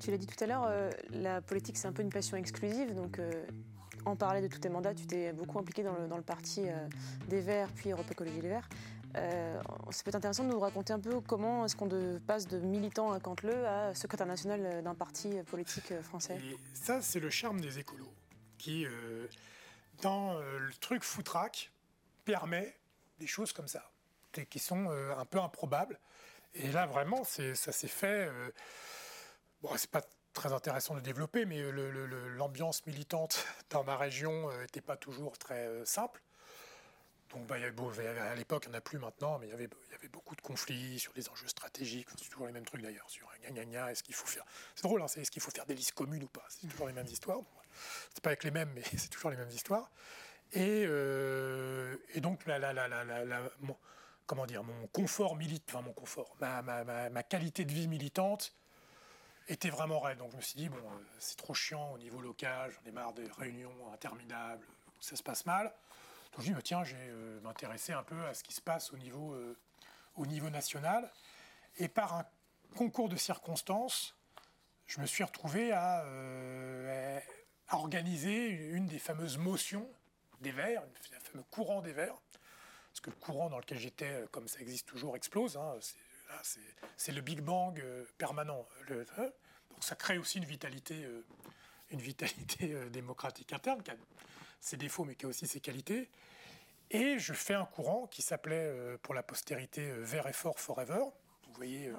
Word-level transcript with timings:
Tu 0.00 0.10
l'as 0.10 0.16
dit 0.16 0.26
tout 0.26 0.42
à 0.42 0.46
l'heure, 0.46 0.64
euh, 0.66 0.90
la 1.10 1.42
politique 1.42 1.76
c'est 1.76 1.86
un 1.86 1.92
peu 1.92 2.00
une 2.00 2.10
passion 2.10 2.38
exclusive, 2.38 2.94
donc 2.94 3.18
euh, 3.18 3.30
en 4.06 4.16
parler 4.16 4.40
de 4.40 4.46
tous 4.46 4.58
tes 4.58 4.70
mandats, 4.70 4.94
tu 4.94 5.06
t'es 5.06 5.34
beaucoup 5.34 5.58
impliqué 5.58 5.82
dans 5.82 5.92
le, 5.92 6.08
dans 6.08 6.16
le 6.16 6.22
parti 6.22 6.62
euh, 6.66 6.88
des 7.28 7.42
Verts, 7.42 7.68
puis 7.76 7.90
Europe 7.90 8.10
Écologie 8.10 8.40
Les 8.40 8.48
Verts. 8.48 8.68
Ça 9.12 10.02
peut 10.04 10.08
être 10.08 10.14
intéressant 10.14 10.44
de 10.44 10.50
nous 10.50 10.60
raconter 10.60 10.92
un 10.92 11.00
peu 11.00 11.20
comment 11.20 11.64
est-ce 11.64 11.76
qu'on 11.76 11.88
passe 12.26 12.46
de 12.46 12.58
militant 12.60 13.12
à 13.12 13.18
Canteleu 13.18 13.66
à 13.66 13.92
secrétaire 13.92 14.26
national 14.26 14.84
d'un 14.84 14.94
parti 14.94 15.42
politique 15.50 16.00
français. 16.00 16.38
Et 16.44 16.56
ça, 16.74 17.02
c'est 17.02 17.18
le 17.18 17.28
charme 17.28 17.60
des 17.60 17.80
écolos, 17.80 18.14
qui, 18.56 18.86
dans 20.00 20.38
le 20.38 20.72
truc 20.80 21.02
foutraque, 21.02 21.72
permet 22.24 22.76
des 23.18 23.26
choses 23.26 23.52
comme 23.52 23.66
ça, 23.66 23.90
qui 24.48 24.60
sont 24.60 24.88
un 24.88 25.24
peu 25.24 25.40
improbables. 25.40 25.98
Et 26.54 26.70
là, 26.70 26.86
vraiment, 26.86 27.24
ça 27.24 27.72
s'est 27.72 27.88
fait. 27.88 28.30
Euh, 29.64 29.68
bon, 29.68 29.76
c'est 29.76 29.90
pas 29.90 30.02
très 30.32 30.52
intéressant 30.52 30.94
de 30.94 31.00
développer, 31.00 31.44
mais 31.44 31.62
l'ambiance 32.36 32.86
militante 32.86 33.44
dans 33.70 33.84
ma 33.84 33.96
région 33.96 34.50
n'était 34.60 34.80
pas 34.80 34.96
toujours 34.96 35.38
très 35.38 35.66
euh, 35.66 35.84
simple. 35.84 36.22
Donc, 37.30 37.46
bah, 37.46 37.54
avait- 37.54 38.08
à 38.08 38.34
l'époque, 38.34 38.64
il 38.66 38.70
n'y 38.70 38.74
en 38.74 38.78
a 38.78 38.80
plus 38.80 38.98
maintenant, 38.98 39.38
mais 39.38 39.46
il 39.46 39.50
y, 39.50 39.52
avait, 39.52 39.68
beaucoup 40.12 40.34
de 40.34 40.40
conflits 40.40 40.98
sur 40.98 41.12
les 41.14 41.28
enjeux 41.28 41.46
stratégiques. 41.46 42.08
C'est 42.16 42.28
toujours 42.28 42.46
les 42.46 42.52
mêmes 42.52 42.64
trucs 42.64 42.82
d'ailleurs, 42.82 43.08
sur 43.08 43.28
un 43.30 43.38
gna 43.38 43.50
gna 43.50 43.64
gna, 43.64 43.92
est-ce 43.92 44.02
qu'il 44.02 44.14
faut 44.14 44.26
faire. 44.26 44.44
C'est 44.74 44.82
drôle, 44.82 45.00
hein, 45.00 45.06
c'est 45.06 45.20
est-ce 45.20 45.30
qu'il 45.30 45.42
faut 45.42 45.52
faire 45.52 45.66
des 45.66 45.74
listes 45.74 45.92
communes 45.92 46.24
ou 46.24 46.28
pas? 46.28 46.44
C'est 46.48 46.66
toujours 46.66 46.88
les 46.88 46.92
mêmes 46.92 47.06
histoires. 47.06 47.38
Bon, 47.38 47.46
C'est 48.12 48.22
pas 48.22 48.30
avec 48.30 48.42
les 48.42 48.50
mêmes, 48.50 48.72
mais 48.74 48.82
c'est 48.98 49.08
toujours 49.10 49.30
les 49.30 49.36
mêmes 49.36 49.50
histoires. 49.50 49.92
Et, 50.52 50.84
euh, 50.86 51.96
donc, 52.16 52.44
mon, 53.60 53.76
comment 54.26 54.46
dire, 54.46 54.64
mon 54.64 54.88
confort 54.88 55.36
militant, 55.36 55.78
enfin 55.78 55.86
mon 55.86 55.92
confort, 55.92 56.36
ma 56.40 57.22
qualité 57.22 57.64
de 57.64 57.72
vie 57.72 57.86
militante 57.86 58.56
était 59.52 59.70
vraiment 59.70 60.00
raide. 60.00 60.18
Donc 60.18 60.30
je 60.32 60.36
me 60.36 60.42
suis 60.42 60.56
dit, 60.56 60.68
bon, 60.68 60.76
euh, 60.76 61.04
c'est 61.18 61.36
trop 61.36 61.54
chiant 61.54 61.92
au 61.92 61.98
niveau 61.98 62.20
local, 62.20 62.72
j'en 62.72 62.88
ai 62.88 62.92
marre 62.92 63.12
des 63.12 63.28
réunions 63.38 63.92
interminables, 63.92 64.64
où 64.98 65.02
ça 65.02 65.16
se 65.16 65.22
passe 65.22 65.44
mal. 65.46 65.72
Donc 66.32 66.40
je 66.40 66.46
dis, 66.46 66.52
bah, 66.52 66.62
tiens, 66.62 66.84
je 66.84 66.94
vais 66.94 67.08
euh, 67.08 67.40
m'intéresser 67.40 67.92
un 67.92 68.02
peu 68.02 68.24
à 68.26 68.34
ce 68.34 68.42
qui 68.44 68.52
se 68.52 68.60
passe 68.60 68.92
au 68.92 68.96
niveau, 68.96 69.34
euh, 69.34 69.56
au 70.16 70.26
niveau 70.26 70.50
national. 70.50 71.10
Et 71.78 71.88
par 71.88 72.14
un 72.14 72.26
concours 72.76 73.08
de 73.08 73.16
circonstances, 73.16 74.14
je 74.86 75.00
me 75.00 75.06
suis 75.06 75.24
retrouvé 75.24 75.72
à, 75.72 76.04
euh, 76.04 77.20
organiser 77.72 78.48
une 78.48 78.86
des 78.86 78.98
fameuses 78.98 79.38
motions 79.38 79.88
des 80.40 80.50
Verts, 80.50 80.82
le 81.12 81.20
fameux 81.20 81.44
courant 81.50 81.80
des 81.80 81.92
Verts. 81.92 82.20
Parce 82.90 83.00
que 83.00 83.10
le 83.10 83.16
courant 83.16 83.50
dans 83.50 83.58
lequel 83.58 83.78
j'étais, 83.78 84.24
comme 84.32 84.48
ça 84.48 84.58
existe 84.60 84.88
toujours, 84.88 85.16
explose. 85.16 85.56
hein. 85.56 85.74
C'est 86.96 87.12
le 87.12 87.20
Big 87.20 87.40
Bang 87.40 87.78
euh, 87.80 88.04
permanent. 88.18 88.66
Le- 88.88 89.06
hein. 89.18 89.30
donc 89.70 89.82
ça 89.82 89.94
crée 89.94 90.18
aussi 90.18 90.38
une 90.38 90.44
vitalité, 90.44 91.04
euh, 91.04 91.24
une 91.90 92.00
vitalité 92.00 92.72
euh, 92.74 92.88
démocratique 92.90 93.52
interne 93.52 93.82
qui 93.82 93.90
a 93.90 93.96
ses 94.60 94.76
défauts 94.76 95.04
mais 95.04 95.14
qui 95.14 95.26
a 95.26 95.28
aussi 95.28 95.46
ses 95.46 95.60
qualités. 95.60 96.08
Et 96.90 97.18
je 97.18 97.32
fais 97.32 97.54
un 97.54 97.64
courant 97.64 98.06
qui 98.08 98.20
s'appelait 98.20 98.98
pour 99.02 99.14
la 99.14 99.22
postérité 99.22 99.92
Vert 99.92 100.26
et 100.26 100.32
fort 100.32 100.58
forever. 100.58 101.04
Vous 101.46 101.54
voyez 101.54 101.92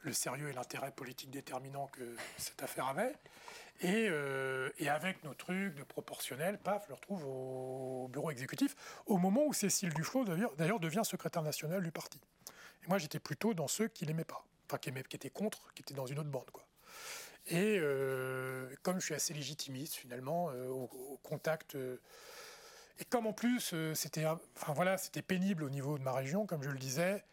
le 0.00 0.12
sérieux 0.14 0.48
et 0.48 0.52
l'intérêt 0.54 0.92
politique 0.92 1.30
déterminant 1.30 1.88
que 1.88 2.16
cette 2.38 2.62
affaire 2.62 2.86
avait. 2.86 3.14
Et, 3.82 4.08
avec 4.88 5.22
nos 5.24 5.34
trucs 5.34 5.74
de 5.74 5.82
proportionnel, 5.82 6.58
paf, 6.58 6.84
je 6.84 6.88
le 6.88 6.94
retrouve 6.94 7.24
au 7.26 8.08
bureau 8.08 8.30
exécutif, 8.30 8.74
au 9.04 9.18
moment 9.18 9.44
où 9.44 9.52
Cécile 9.52 9.92
Duflot, 9.92 10.24
d'ailleurs, 10.24 10.80
devient 10.80 11.02
secrétaire 11.04 11.42
nationale 11.42 11.82
du 11.82 11.92
parti. 11.92 12.18
Et 12.84 12.88
moi, 12.88 12.98
j'étais 12.98 13.20
plutôt 13.20 13.54
dans 13.54 13.68
ceux 13.68 13.88
qui 13.88 14.06
l'aimaient 14.06 14.24
pas, 14.24 14.44
enfin 14.66 14.78
qui, 14.78 14.92
qui 14.92 15.16
étaient 15.16 15.30
contre, 15.30 15.72
qui 15.74 15.82
étaient 15.82 15.94
dans 15.94 16.06
une 16.06 16.18
autre 16.18 16.30
bande, 16.30 16.50
quoi. 16.50 16.64
Et 17.46 17.78
euh, 17.78 18.68
comme 18.82 19.00
je 19.00 19.06
suis 19.06 19.14
assez 19.14 19.34
légitimiste, 19.34 19.94
finalement, 19.94 20.50
euh, 20.50 20.68
au, 20.68 21.18
contact. 21.22 21.74
euh, 21.74 22.00
et 22.98 23.04
comme 23.06 23.26
en 23.26 23.32
plus, 23.32 23.74
c'était, 23.94 24.26
enfin 24.26 24.74
voilà, 24.74 24.98
c'était 24.98 25.22
pénible 25.22 25.64
au 25.64 25.70
niveau 25.70 25.96
de 25.96 26.02
ma 26.02 26.12
région, 26.12 26.46
comme 26.46 26.62
je 26.62 26.68
le 26.68 26.78
disais, 26.78 27.24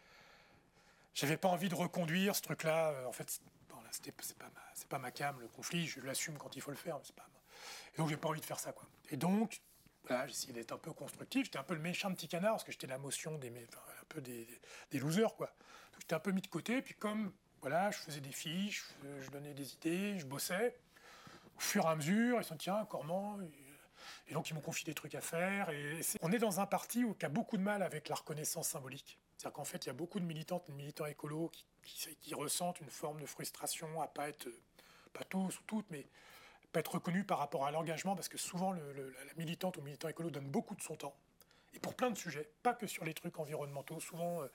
j'avais 1.14 1.36
pas 1.36 1.48
envie 1.48 1.68
de 1.68 1.74
reconduire 1.74 2.34
ce 2.34 2.40
truc-là. 2.40 2.94
en 3.06 3.12
fait, 3.12 3.40
bon, 3.68 3.76
c'est 3.90 4.10
pas 4.38 4.46
ma, 4.46 4.62
c'est 4.72 4.88
pas 4.88 4.98
ma 4.98 5.10
cam, 5.10 5.38
le 5.40 5.48
conflit. 5.48 5.86
Je 5.86 6.00
l'assume 6.00 6.38
quand 6.38 6.56
il 6.56 6.62
faut 6.62 6.70
le 6.70 6.76
faire, 6.78 6.98
c'est 7.02 7.14
pas. 7.14 7.28
Et 7.94 7.98
donc, 7.98 8.08
j'ai 8.08 8.16
pas 8.16 8.28
envie 8.28 8.40
de 8.40 8.46
faire 8.46 8.58
ça, 8.58 8.72
quoi. 8.72 8.86
Et 9.10 9.18
donc, 9.18 9.60
voilà, 10.06 10.26
essayé 10.26 10.52
d'être 10.52 10.72
un 10.72 10.78
peu 10.78 10.92
constructif. 10.92 11.44
J'étais 11.44 11.58
un 11.58 11.64
peu 11.64 11.74
le 11.74 11.80
méchant 11.80 12.12
petit 12.14 12.28
canard 12.28 12.52
parce 12.52 12.64
que 12.64 12.72
j'étais 12.72 12.86
la 12.86 12.98
motion 12.98 13.36
des, 13.38 13.48
un 13.48 14.04
peu 14.08 14.20
des, 14.20 14.46
losers, 14.92 15.34
quoi. 15.34 15.46
Donc, 15.92 16.00
j'étais 16.00 16.14
un 16.14 16.20
peu 16.20 16.32
mis 16.32 16.42
de 16.42 16.46
côté. 16.46 16.82
Puis 16.82 16.94
comme, 16.94 17.32
voilà, 17.60 17.90
je 17.90 17.98
faisais 17.98 18.20
des 18.20 18.32
fiches, 18.32 18.84
je, 19.02 19.24
je 19.24 19.30
donnais 19.30 19.54
des 19.54 19.74
idées, 19.74 20.18
je 20.18 20.26
bossais. 20.26 20.78
Au 21.56 21.60
fur 21.60 21.84
et 21.84 21.88
à 21.88 21.96
mesure, 21.96 22.38
ils 22.38 22.44
se 22.44 22.50
sont 22.50 22.54
dit, 22.54 22.64
tiens, 22.64 22.84
Cormand. 22.86 23.38
Et 24.28 24.34
donc, 24.34 24.48
ils 24.50 24.54
m'ont 24.54 24.60
confié 24.60 24.84
des 24.84 24.94
trucs 24.94 25.14
à 25.14 25.20
faire. 25.20 25.70
On 26.22 26.32
est 26.32 26.38
dans 26.38 26.60
un 26.60 26.66
parti 26.66 27.04
où, 27.04 27.14
qui 27.14 27.26
a 27.26 27.28
beaucoup 27.28 27.56
de 27.56 27.62
mal 27.62 27.82
avec 27.82 28.08
la 28.08 28.14
reconnaissance 28.14 28.68
symbolique. 28.68 29.18
C'est-à-dire 29.36 29.54
qu'en 29.54 29.64
fait, 29.64 29.86
il 29.86 29.88
y 29.88 29.90
a 29.90 29.94
beaucoup 29.94 30.20
de 30.20 30.24
militantes 30.24 30.64
et 30.68 30.72
de 30.72 30.76
militants 30.76 31.06
écolos 31.06 31.50
qui, 31.82 32.16
qui- 32.20 32.34
ressentent 32.34 32.80
une 32.80 32.90
forme 32.90 33.20
de 33.20 33.26
frustration 33.26 34.00
à 34.02 34.08
pas 34.08 34.28
être, 34.28 34.48
pas 35.12 35.24
tous 35.24 35.58
ou 35.58 35.62
toutes, 35.66 35.86
mais 35.90 36.06
pas 36.72 36.80
être 36.80 36.94
reconnus 36.94 37.26
par 37.26 37.38
rapport 37.38 37.66
à 37.66 37.70
l'engagement, 37.70 38.14
parce 38.14 38.28
que 38.28 38.38
souvent, 38.38 38.72
la 38.72 38.80
militante 39.36 39.76
ou 39.76 39.82
militant 39.82 40.08
écolo 40.08 40.30
donne 40.30 40.48
beaucoup 40.48 40.74
de 40.74 40.82
son 40.82 40.96
temps. 40.96 41.14
Et 41.74 41.78
pour 41.78 41.94
plein 41.94 42.10
de 42.10 42.16
sujets, 42.16 42.48
pas 42.62 42.74
que 42.74 42.86
sur 42.86 43.04
les 43.04 43.14
trucs 43.14 43.38
environnementaux. 43.38 44.00
Souvent, 44.00 44.42
euh, 44.42 44.48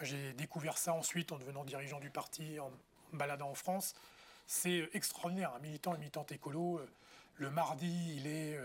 j'ai 0.00 0.32
découvert 0.34 0.78
ça 0.78 0.92
ensuite 0.92 1.32
en 1.32 1.38
devenant 1.38 1.64
dirigeant 1.64 2.00
du 2.00 2.10
parti, 2.10 2.58
en, 2.60 2.70
me 3.12 3.18
baladant 3.18 3.50
en 3.50 3.54
France. 3.54 3.94
C'est 4.46 4.80
euh, 4.80 4.96
extraordinaire. 4.96 5.54
Un 5.54 5.60
militant 5.60 5.94
et 5.94 5.98
militante 5.98 6.32
écolo, 6.32 6.78
euh, 6.78 6.88
le 7.36 7.50
mardi, 7.50 8.14
il 8.16 8.26
est 8.26 8.58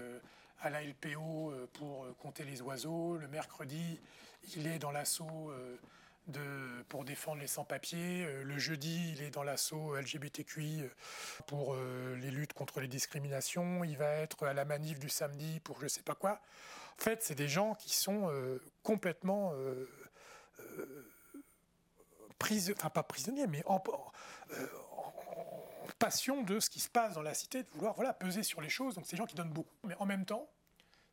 à 0.60 0.70
la 0.70 0.84
LPO 0.84 1.54
pour 1.72 2.14
compter 2.18 2.44
les 2.44 2.62
oiseaux. 2.62 3.16
Le 3.16 3.30
mercredi, 3.30 4.02
il 4.58 4.68
est 4.68 4.80
dans 4.80 4.92
l'assaut 4.92 5.54
pour 6.90 7.06
défendre 7.06 7.42
les 7.42 7.48
sans-papiers. 7.48 8.26
Euh, 8.26 8.44
le 8.44 8.58
jeudi, 8.58 9.12
il 9.12 9.22
est 9.22 9.30
dans 9.30 9.44
l'assaut 9.44 9.96
LGBTQI 9.96 10.82
euh, 10.82 10.90
pour 11.48 11.76
euh, 11.76 12.16
les 12.16 12.32
luttes 12.32 12.54
contre 12.54 12.80
les 12.80 12.88
discriminations. 12.88 13.84
Il 13.84 13.98
va 13.98 14.12
être 14.12 14.46
à 14.46 14.54
la 14.54 14.66
manif 14.66 15.00
du 15.00 15.10
samedi 15.10 15.60
pour 15.60 15.80
je 15.82 15.88
sais 15.88 16.02
pas 16.02 16.16
quoi. 16.16 16.42
En 17.00 17.04
fait, 17.04 17.22
c'est 17.24 17.36
des 17.36 17.48
gens 17.50 17.76
qui 17.76 17.94
sont 17.94 18.32
complètement 18.82 19.52
euh, 19.54 19.90
euh, 20.60 21.14
pris- 22.40 22.72
enfin 22.72 22.90
pas 22.90 23.04
prisonniers, 23.04 23.48
mais 23.48 23.64
en, 23.66 23.84
passion 26.00 26.42
de 26.44 26.60
ce 26.60 26.70
qui 26.70 26.80
se 26.80 26.90
passe 26.90 27.14
dans 27.14 27.22
la 27.22 27.34
cité, 27.34 27.64
de 27.64 27.70
vouloir 27.72 27.96
voilà, 27.96 28.14
peser 28.14 28.44
sur 28.44 28.62
les 28.62 28.70
choses. 28.70 28.96
Donc 28.96 29.06
c'est 29.06 29.16
des 29.16 29.18
gens 29.18 29.26
qui 29.26 29.36
donnent 29.36 29.52
beaucoup. 29.52 29.76
Mais 29.84 29.96
en 30.00 30.06
même 30.06 30.26
temps, 30.26 30.50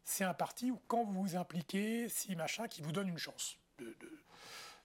c'est 0.04 0.24
un 0.24 0.34
parti 0.34 0.70
où 0.70 0.80
quand 0.86 1.04
vous 1.04 1.20
vous 1.20 1.36
impliquez, 1.36 2.08
si 2.08 2.34
machin, 2.36 2.68
qui 2.68 2.80
vous 2.82 2.92
donne 2.92 3.08
une 3.08 3.18
chance 3.18 3.58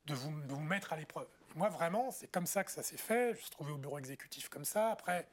de 0.08 0.14
vous, 0.16 0.34
vous 0.48 0.60
mettre 0.60 0.94
à 0.94 0.98
l'épreuve. 0.98 1.28
Moi 1.56 1.70
vraiment, 1.70 2.12
c'est 2.12 2.28
comme 2.32 2.48
ça 2.48 2.64
que 2.64 2.72
ça 2.72 2.84
s'est 2.84 2.98
fait. 2.98 3.32
Je 3.32 3.38
me 3.38 3.42
suis 3.42 3.50
trouvé 3.52 3.72
au 3.72 3.78
bureau 3.78 4.00
exécutif 4.00 4.50
comme 4.50 4.66
ça. 4.66 4.92
Après, 4.92 5.28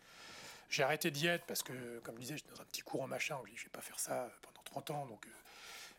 j'ai 0.68 0.82
arrêté 0.82 1.10
d'y 1.10 1.26
être 1.26 1.44
parce 1.46 1.62
que, 1.62 2.00
comme 2.00 2.16
je 2.16 2.20
disais, 2.20 2.36
j'étais 2.36 2.52
dans 2.54 2.60
un 2.60 2.66
petit 2.66 2.82
courant 2.82 3.06
machin. 3.06 3.38
Je 3.46 3.52
ne 3.52 3.56
vais 3.64 3.70
pas 3.70 3.80
faire 3.80 3.98
ça 3.98 4.30
pendant 4.42 4.62
30 4.64 4.90
ans. 4.90 5.06
Donc, 5.06 5.26
euh, 5.26 5.30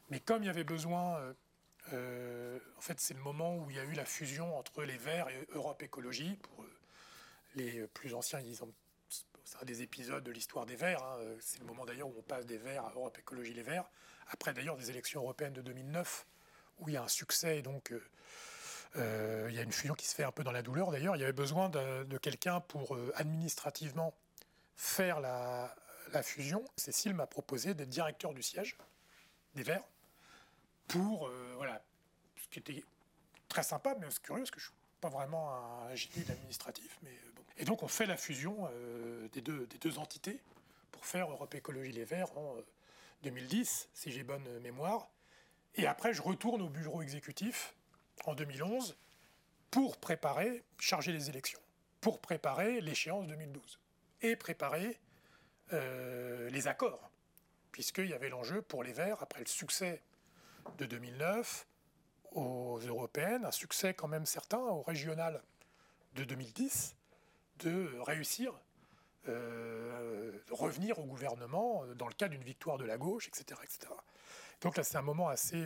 mais 0.10 0.20
comme 0.20 0.44
il 0.44 0.48
y 0.48 0.50
avait 0.50 0.64
besoin... 0.64 1.18
euh, 1.20 1.34
euh, 1.94 2.60
en 2.78 2.82
fait, 2.82 3.00
c'est 3.00 3.14
le 3.14 3.22
moment 3.22 3.58
où 3.58 3.70
il 3.70 3.76
y 3.76 3.80
a 3.80 3.84
eu 3.84 3.94
la 3.94 4.06
fusion 4.06 4.58
entre 4.58 4.84
les 4.84 4.98
Verts 4.98 5.30
et 5.30 5.48
Europe 5.54 5.84
Écologie. 5.84 6.36
Pour 6.42 6.64
euh, 6.64 6.80
les 7.56 7.88
plus 7.88 8.14
anciens, 8.16 8.40
ils 8.40 8.64
ont 8.64 8.74
c'est 9.44 9.62
un 9.62 9.66
des 9.66 9.84
épisodes 9.84 10.24
de 10.24 10.32
l'histoire 10.32 10.66
des 10.66 10.76
Verts. 10.76 11.04
hein. 11.04 11.20
C'est 11.40 11.60
le 11.60 11.66
moment 11.66 11.86
d'ailleurs 11.86 12.08
où 12.08 12.16
on 12.18 12.24
passe 12.24 12.48
des 12.48 12.58
Verts 12.58 12.84
à 12.86 12.92
Europe 12.96 13.16
Écologie 13.20 13.54
Les 13.54 13.62
Verts. 13.62 13.88
Après 14.30 14.52
d'ailleurs 14.54 14.76
des 14.78 14.90
élections 14.90 15.22
européennes 15.22 15.54
de 15.54 15.62
2009, 15.62 16.26
où 16.80 16.90
il 16.90 16.96
y 16.96 16.98
a 16.98 17.04
un 17.04 17.08
succès 17.08 17.62
donc 17.62 17.92
euh, 17.92 17.98
euh, 17.98 18.00
il 18.96 19.56
y 19.56 19.60
a 19.60 19.62
une 19.62 19.72
fusion 19.72 19.94
qui 19.94 20.06
se 20.06 20.16
fait 20.16 20.24
un 20.24 20.32
peu 20.32 20.44
dans 20.44 20.52
la 20.52 20.62
douleur. 20.62 20.92
D'ailleurs, 20.92 21.16
il 21.16 21.20
y 21.20 21.24
avait 21.24 21.34
besoin 21.34 21.70
de, 21.70 22.18
quelqu'un 22.18 22.62
pour 22.62 22.96
euh, 22.96 23.12
administrativement 23.16 24.14
faire 24.76 25.20
la, 25.20 25.76
fusion. 26.24 26.64
Cécile 26.78 27.14
m'a 27.14 27.28
proposé 27.28 27.74
d'être 27.74 27.90
directeur 27.90 28.34
du 28.34 28.42
siège 28.42 28.78
des 29.54 29.64
Verts 29.64 29.84
pour, 30.88 31.28
euh, 31.28 31.54
voilà, 31.58 31.82
ce 32.38 32.48
qui 32.48 32.60
était 32.60 32.86
très 33.50 33.64
sympa, 33.64 33.96
mais 34.00 34.08
c'est 34.10 34.22
curieux, 34.22 34.44
parce 34.44 34.52
que 34.52 34.60
je 34.60 34.66
suis 34.68 34.76
pas 35.02 35.10
vraiment 35.10 35.54
un 35.54 35.90
euh, 35.90 35.96
bon. 37.36 37.44
Et 37.58 37.66
donc 37.66 37.84
on 37.84 37.88
fait 37.88 38.06
la 38.06 38.18
fusion 38.18 38.70
euh, 38.72 39.28
des, 39.30 39.42
deux, 39.42 40.00
entités 40.00 40.42
pour 40.92 41.06
faire 41.06 41.30
Europe 41.30 41.54
Écologie 41.56 41.92
Les 41.92 42.04
Verts 42.04 42.38
en 42.38 42.58
euh, 42.58 42.66
2010, 43.24 43.90
si 43.94 44.12
j'ai 44.12 44.24
bonne 44.24 44.46
euh, 44.48 44.60
mémoire. 44.60 45.10
Et 45.76 45.88
après, 45.88 46.14
je 46.14 46.22
retourne 46.22 46.62
au 46.62 46.70
bureau 46.70 47.02
exécutif 47.02 47.74
en 48.26 48.36
2011 48.36 48.98
pour 49.72 49.98
préparer, 49.98 50.64
charger 50.80 51.12
les 51.12 51.30
élections, 51.30 51.60
pour 52.02 52.20
préparer 52.20 52.82
l'échéance 52.82 53.28
2012 53.28 53.80
et 54.22 54.36
préparer 54.36 55.00
euh, 55.74 56.50
les 56.50 56.68
accords, 56.68 57.12
puisqu'il 57.72 58.08
y 58.08 58.14
avait 58.14 58.30
l'enjeu 58.30 58.62
pour 58.62 58.84
les 58.84 58.94
Verts, 58.94 59.22
après 59.22 59.42
le 59.42 59.48
succès 59.48 60.02
de 60.78 60.86
2009 60.86 61.68
aux 62.32 62.80
européennes, 62.80 63.46
un 63.46 63.52
succès 63.52 63.94
quand 63.94 64.08
même 64.08 64.26
certain 64.26 64.60
aux 64.60 64.82
régionales 64.82 65.42
de 66.16 66.24
2010, 66.24 66.96
de 67.60 68.00
réussir 68.02 68.54
revenir 70.52 71.00
au 71.00 71.04
gouvernement 71.04 71.84
dans 71.96 72.08
le 72.08 72.14
cas 72.14 72.28
d'une 72.28 72.44
victoire 72.44 72.78
de 72.78 72.86
la 72.86 72.98
gauche, 72.98 73.28
etc. 73.28 73.60
etc. 73.64 73.92
Donc 74.62 74.78
là, 74.78 74.84
c'est 74.84 74.98
un 74.98 75.02
moment 75.02 75.30
assez 75.30 75.66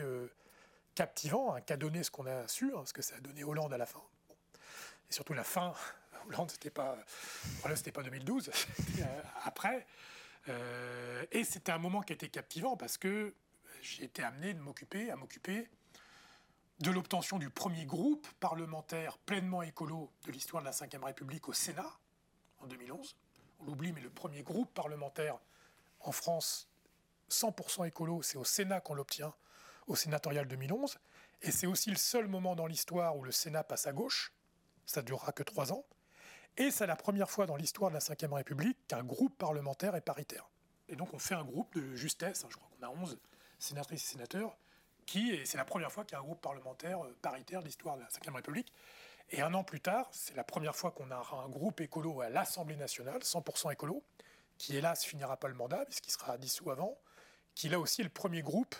captivant, 1.00 1.54
hein, 1.54 1.62
qu'a 1.62 1.78
donné 1.78 2.02
ce 2.02 2.10
qu'on 2.10 2.26
a 2.26 2.46
su, 2.46 2.76
hein, 2.76 2.82
ce 2.84 2.92
que 2.92 3.00
ça 3.00 3.16
a 3.16 3.20
donné 3.20 3.42
Hollande 3.42 3.72
à 3.72 3.78
la 3.78 3.86
fin. 3.86 4.02
Et 5.08 5.14
surtout 5.14 5.32
la 5.32 5.44
fin, 5.44 5.72
Hollande, 6.28 6.50
c'était 6.50 6.68
pas, 6.68 6.94
voilà, 7.60 7.74
c'était 7.74 7.90
pas 7.90 8.02
2012, 8.02 8.50
c'était 8.76 9.06
après. 9.44 9.86
et 11.32 11.42
c'était 11.44 11.72
un 11.72 11.78
moment 11.78 12.02
qui 12.02 12.12
était 12.12 12.28
captivant 12.28 12.76
parce 12.76 12.98
que 12.98 13.34
j'ai 13.80 14.04
été 14.04 14.22
amené 14.22 14.52
de 14.52 14.60
m'occuper, 14.60 15.10
à 15.10 15.16
m'occuper 15.16 15.70
de 16.80 16.90
l'obtention 16.90 17.38
du 17.38 17.48
premier 17.48 17.86
groupe 17.86 18.28
parlementaire 18.38 19.16
pleinement 19.16 19.62
écolo 19.62 20.12
de 20.26 20.32
l'histoire 20.32 20.62
de 20.62 20.68
la 20.68 20.72
Ve 20.72 21.02
République 21.02 21.48
au 21.48 21.54
Sénat 21.54 21.90
en 22.58 22.66
2011. 22.66 23.16
On 23.60 23.64
l'oublie, 23.64 23.92
mais 23.92 24.02
le 24.02 24.10
premier 24.10 24.42
groupe 24.42 24.74
parlementaire 24.74 25.38
en 26.00 26.12
France 26.12 26.68
100% 27.30 27.86
écolo, 27.86 28.20
c'est 28.20 28.36
au 28.36 28.44
Sénat 28.44 28.82
qu'on 28.82 28.92
l'obtient, 28.92 29.32
au 29.90 29.96
sénatorial 29.96 30.46
2011. 30.46 30.98
Et 31.42 31.50
c'est 31.50 31.66
aussi 31.66 31.90
le 31.90 31.96
seul 31.96 32.28
moment 32.28 32.54
dans 32.54 32.66
l'histoire 32.66 33.16
où 33.16 33.24
le 33.24 33.32
Sénat 33.32 33.64
passe 33.64 33.86
à 33.86 33.92
gauche. 33.92 34.32
Ça 34.86 35.02
durera 35.02 35.32
que 35.32 35.42
trois 35.42 35.72
ans. 35.72 35.84
Et 36.56 36.70
c'est 36.70 36.86
la 36.86 36.96
première 36.96 37.30
fois 37.30 37.46
dans 37.46 37.56
l'histoire 37.56 37.90
de 37.90 37.96
la 37.96 38.00
Ve 38.28 38.32
République 38.32 38.78
qu'un 38.86 39.02
groupe 39.02 39.36
parlementaire 39.36 39.96
est 39.96 40.00
paritaire. 40.00 40.48
Et 40.88 40.96
donc 40.96 41.12
on 41.12 41.18
fait 41.18 41.34
un 41.34 41.44
groupe 41.44 41.74
de 41.74 41.94
justesse, 41.94 42.44
hein, 42.44 42.48
je 42.50 42.56
crois 42.56 42.68
qu'on 42.76 42.86
a 42.86 42.90
11 42.90 43.18
sénatrices 43.58 44.04
et 44.04 44.12
sénateurs, 44.12 44.56
qui, 45.06 45.30
et 45.30 45.44
c'est 45.44 45.58
la 45.58 45.64
première 45.64 45.92
fois 45.92 46.04
qu'il 46.04 46.14
y 46.14 46.16
a 46.16 46.20
un 46.20 46.24
groupe 46.24 46.40
parlementaire 46.40 47.04
euh, 47.04 47.16
paritaire 47.22 47.60
de 47.60 47.66
l'histoire 47.66 47.96
de 47.96 48.02
la 48.02 48.08
Ve 48.08 48.34
République. 48.34 48.72
Et 49.30 49.42
un 49.42 49.54
an 49.54 49.62
plus 49.62 49.80
tard, 49.80 50.08
c'est 50.12 50.34
la 50.34 50.44
première 50.44 50.74
fois 50.74 50.90
qu'on 50.90 51.10
a 51.10 51.16
un 51.44 51.48
groupe 51.48 51.80
écolo 51.80 52.20
à 52.20 52.30
l'Assemblée 52.30 52.76
nationale, 52.76 53.20
100% 53.20 53.72
écolo, 53.72 54.02
qui 54.58 54.76
hélas 54.76 55.04
finira 55.04 55.36
pas 55.36 55.48
le 55.48 55.54
mandat, 55.54 55.84
puisqu'il 55.86 56.10
sera 56.10 56.36
dissous 56.36 56.70
avant, 56.70 56.98
qui 57.54 57.68
là 57.68 57.78
aussi 57.78 58.00
est 58.00 58.04
le 58.04 58.10
premier 58.10 58.42
groupe 58.42 58.74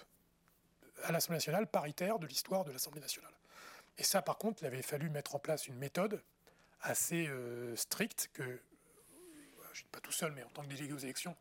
à 1.05 1.13
l'Assemblée 1.13 1.37
nationale 1.37 1.67
paritaire 1.67 2.19
de 2.19 2.27
l'histoire 2.27 2.65
de 2.65 2.73
l'Assemblée 2.73 3.01
nationale. 3.01 3.33
Et 3.99 4.03
ça, 4.03 4.23
par 4.23 4.39
contre, 4.39 4.63
il 4.63 4.67
avait 4.67 4.83
fallu 4.83 5.11
mettre 5.11 5.35
en 5.35 5.39
place 5.39 5.67
une 5.67 5.77
méthode 5.77 6.23
assez 6.83 7.27
euh, 7.29 7.77
stricte 7.77 8.31
que, 8.33 8.43
je 9.73 9.85
ne 9.85 9.89
pas 9.89 10.01
tout 10.01 10.13
seul, 10.13 10.33
mais 10.33 10.43
en 10.43 10.49
tant 10.49 10.63
que 10.63 10.69
délégué 10.69 10.93
aux 10.93 10.99
élections, 10.99 11.37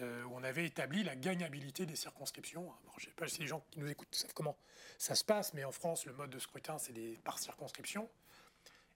euh, 0.00 0.24
on 0.32 0.42
avait 0.42 0.66
établi 0.66 1.04
la 1.04 1.16
gagnabilité 1.16 1.86
des 1.86 1.96
circonscriptions. 1.96 2.72
je 2.98 3.06
ne 3.06 3.10
sais 3.10 3.14
pas 3.14 3.28
si 3.28 3.40
les 3.40 3.46
gens 3.46 3.64
qui 3.70 3.78
nous 3.78 3.90
écoutent 3.90 4.14
savent 4.14 4.34
comment 4.34 4.56
ça 4.98 5.14
se 5.14 5.24
passe, 5.24 5.54
mais 5.54 5.64
en 5.64 5.72
France, 5.72 6.06
le 6.06 6.12
mode 6.12 6.30
de 6.30 6.38
scrutin, 6.38 6.78
c'est 6.78 6.94
par 7.22 7.38
circonscription. 7.38 8.08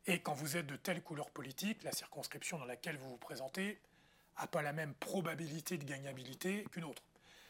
Et 0.07 0.21
quand 0.21 0.35
vous 0.35 0.57
êtes 0.57 0.67
de 0.67 0.77
telle 0.77 1.03
couleur 1.03 1.31
politique, 1.31 1.83
la 1.83 1.93
circonscription 1.93 2.59
dans 2.59 2.65
laquelle 2.65 2.97
vous 2.97 3.11
vous 3.11 3.19
présentez 3.19 3.79
n'a 4.39 4.47
pas 4.47 4.63
la 4.63 4.73
même 4.73 4.95
probabilité 4.95 5.77
de 5.77 5.85
gagnabilité 5.85 6.65
qu'une 6.73 6.85
autre. 6.85 7.03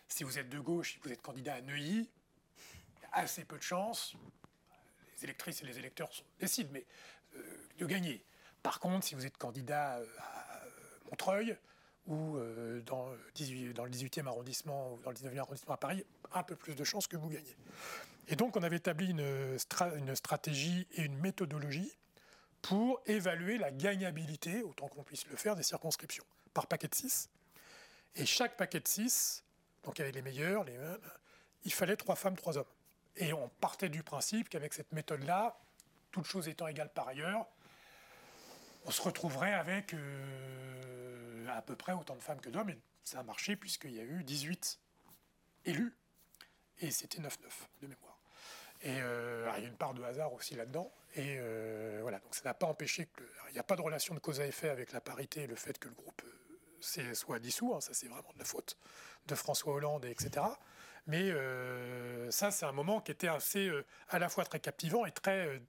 Si 0.08 0.24
vous 0.24 0.38
êtes 0.38 0.48
de 0.48 0.58
gauche, 0.58 0.94
si 0.94 0.98
vous 1.04 1.12
êtes 1.12 1.22
candidat 1.22 1.54
à 1.54 1.60
Neuilly, 1.60 2.10
assez 3.12 3.44
peu 3.44 3.56
de 3.56 3.62
chances, 3.62 4.14
les 5.16 5.24
électrices 5.24 5.62
et 5.62 5.66
les 5.66 5.78
électeurs 5.78 6.10
décident, 6.38 6.70
mais 6.72 6.86
euh, 7.36 7.42
de 7.78 7.86
gagner. 7.86 8.24
Par 8.62 8.80
contre, 8.80 9.06
si 9.06 9.14
vous 9.14 9.26
êtes 9.26 9.36
candidat 9.36 9.98
euh, 9.98 10.06
à 10.18 10.60
Montreuil, 11.10 11.56
ou 12.06 12.36
euh, 12.36 12.80
dans, 12.82 13.08
le 13.10 13.90
18e 13.90 14.26
arrondissement 14.26 14.94
ou 14.94 15.00
dans 15.02 15.10
le 15.10 15.16
19e 15.16 15.38
arrondissement 15.38 15.74
à 15.74 15.76
Paris, 15.76 16.04
un 16.32 16.42
peu 16.42 16.56
plus 16.56 16.74
de 16.74 16.84
chances 16.84 17.06
que 17.06 17.16
vous 17.16 17.28
gagnez. 17.28 17.56
Et 18.28 18.36
donc 18.36 18.56
on 18.56 18.62
avait 18.62 18.76
établi 18.76 19.10
une, 19.10 20.14
stratégie 20.14 20.86
et 20.92 21.02
une 21.02 21.16
méthodologie 21.18 21.92
pour 22.62 23.00
évaluer 23.06 23.58
la 23.58 23.70
gagnabilité, 23.70 24.62
autant 24.62 24.88
qu'on 24.88 25.02
puisse 25.02 25.26
le 25.28 25.36
faire, 25.36 25.56
des 25.56 25.62
circonscriptions, 25.62 26.24
par 26.52 26.66
paquet 26.66 26.88
de 26.88 26.94
6. 26.94 27.28
Et 28.16 28.26
chaque 28.26 28.56
paquet 28.56 28.80
de 28.80 28.88
6, 28.88 29.44
donc 29.84 29.98
avait 30.00 30.12
les 30.12 30.22
meilleurs, 30.22 30.64
les 30.64 30.76
il 31.64 31.72
fallait 31.72 31.96
trois 31.96 32.16
femmes, 32.16 32.36
trois 32.36 32.56
hommes. 32.58 32.64
Et 33.16 33.32
on 33.32 33.48
partait 33.60 33.88
du 33.88 34.02
principe 34.02 34.48
qu'avec 34.48 34.72
cette 34.72 34.92
méthode-là, 34.92 35.58
toutes 36.10 36.26
choses 36.26 36.48
étant 36.48 36.66
égales 36.66 36.92
par 36.92 37.08
ailleurs, 37.08 37.46
on 38.84 38.90
se 38.90 39.02
retrouverait 39.02 39.52
avec 39.52 39.94
euh, 39.94 41.46
à 41.48 41.62
peu 41.62 41.76
près 41.76 41.92
autant 41.92 42.14
de 42.14 42.22
femmes 42.22 42.40
que 42.40 42.50
d'hommes, 42.50 42.70
et 42.70 42.78
ça 43.04 43.20
a 43.20 43.22
marché 43.22 43.56
puisqu'il 43.56 43.92
y 43.92 44.00
a 44.00 44.04
eu 44.04 44.24
18 44.24 44.78
élus, 45.66 45.94
et 46.78 46.90
c'était 46.90 47.20
9-9 47.20 47.28
de 47.82 47.86
mémoire. 47.86 48.18
Et 48.82 49.00
euh, 49.02 49.50
il 49.58 49.62
y 49.62 49.66
a 49.66 49.68
une 49.68 49.76
part 49.76 49.92
de 49.92 50.02
hasard 50.02 50.32
aussi 50.32 50.54
là-dedans, 50.54 50.90
et 51.14 51.36
euh, 51.38 51.98
voilà, 52.02 52.18
donc 52.20 52.34
ça 52.34 52.42
n'a 52.44 52.54
pas 52.54 52.66
empêché 52.66 53.06
que. 53.06 53.24
Il 53.48 53.54
n'y 53.54 53.58
a 53.58 53.64
pas 53.64 53.76
de 53.76 53.82
relation 53.82 54.14
de 54.14 54.20
cause 54.20 54.40
à 54.40 54.46
effet 54.46 54.68
avec 54.68 54.92
la 54.92 55.00
parité 55.00 55.42
et 55.42 55.46
le 55.48 55.56
fait 55.56 55.76
que 55.78 55.88
le 55.88 55.94
groupe 55.94 56.22
soit 56.80 57.38
dissous, 57.40 57.74
hein, 57.74 57.80
ça 57.80 57.92
c'est 57.92 58.06
vraiment 58.06 58.32
de 58.32 58.38
la 58.38 58.44
faute 58.44 58.78
de 59.26 59.34
François 59.34 59.74
Hollande, 59.74 60.04
etc. 60.06 60.46
Mais 61.06 61.32
ça, 62.30 62.50
c'est 62.50 62.66
un 62.66 62.72
moment 62.72 63.00
qui 63.00 63.10
était 63.10 63.28
assez, 63.28 63.70
à 64.08 64.18
la 64.18 64.28
fois 64.28 64.44
très 64.44 64.60
captivant 64.60 65.06
et 65.06 65.12
très 65.12 65.60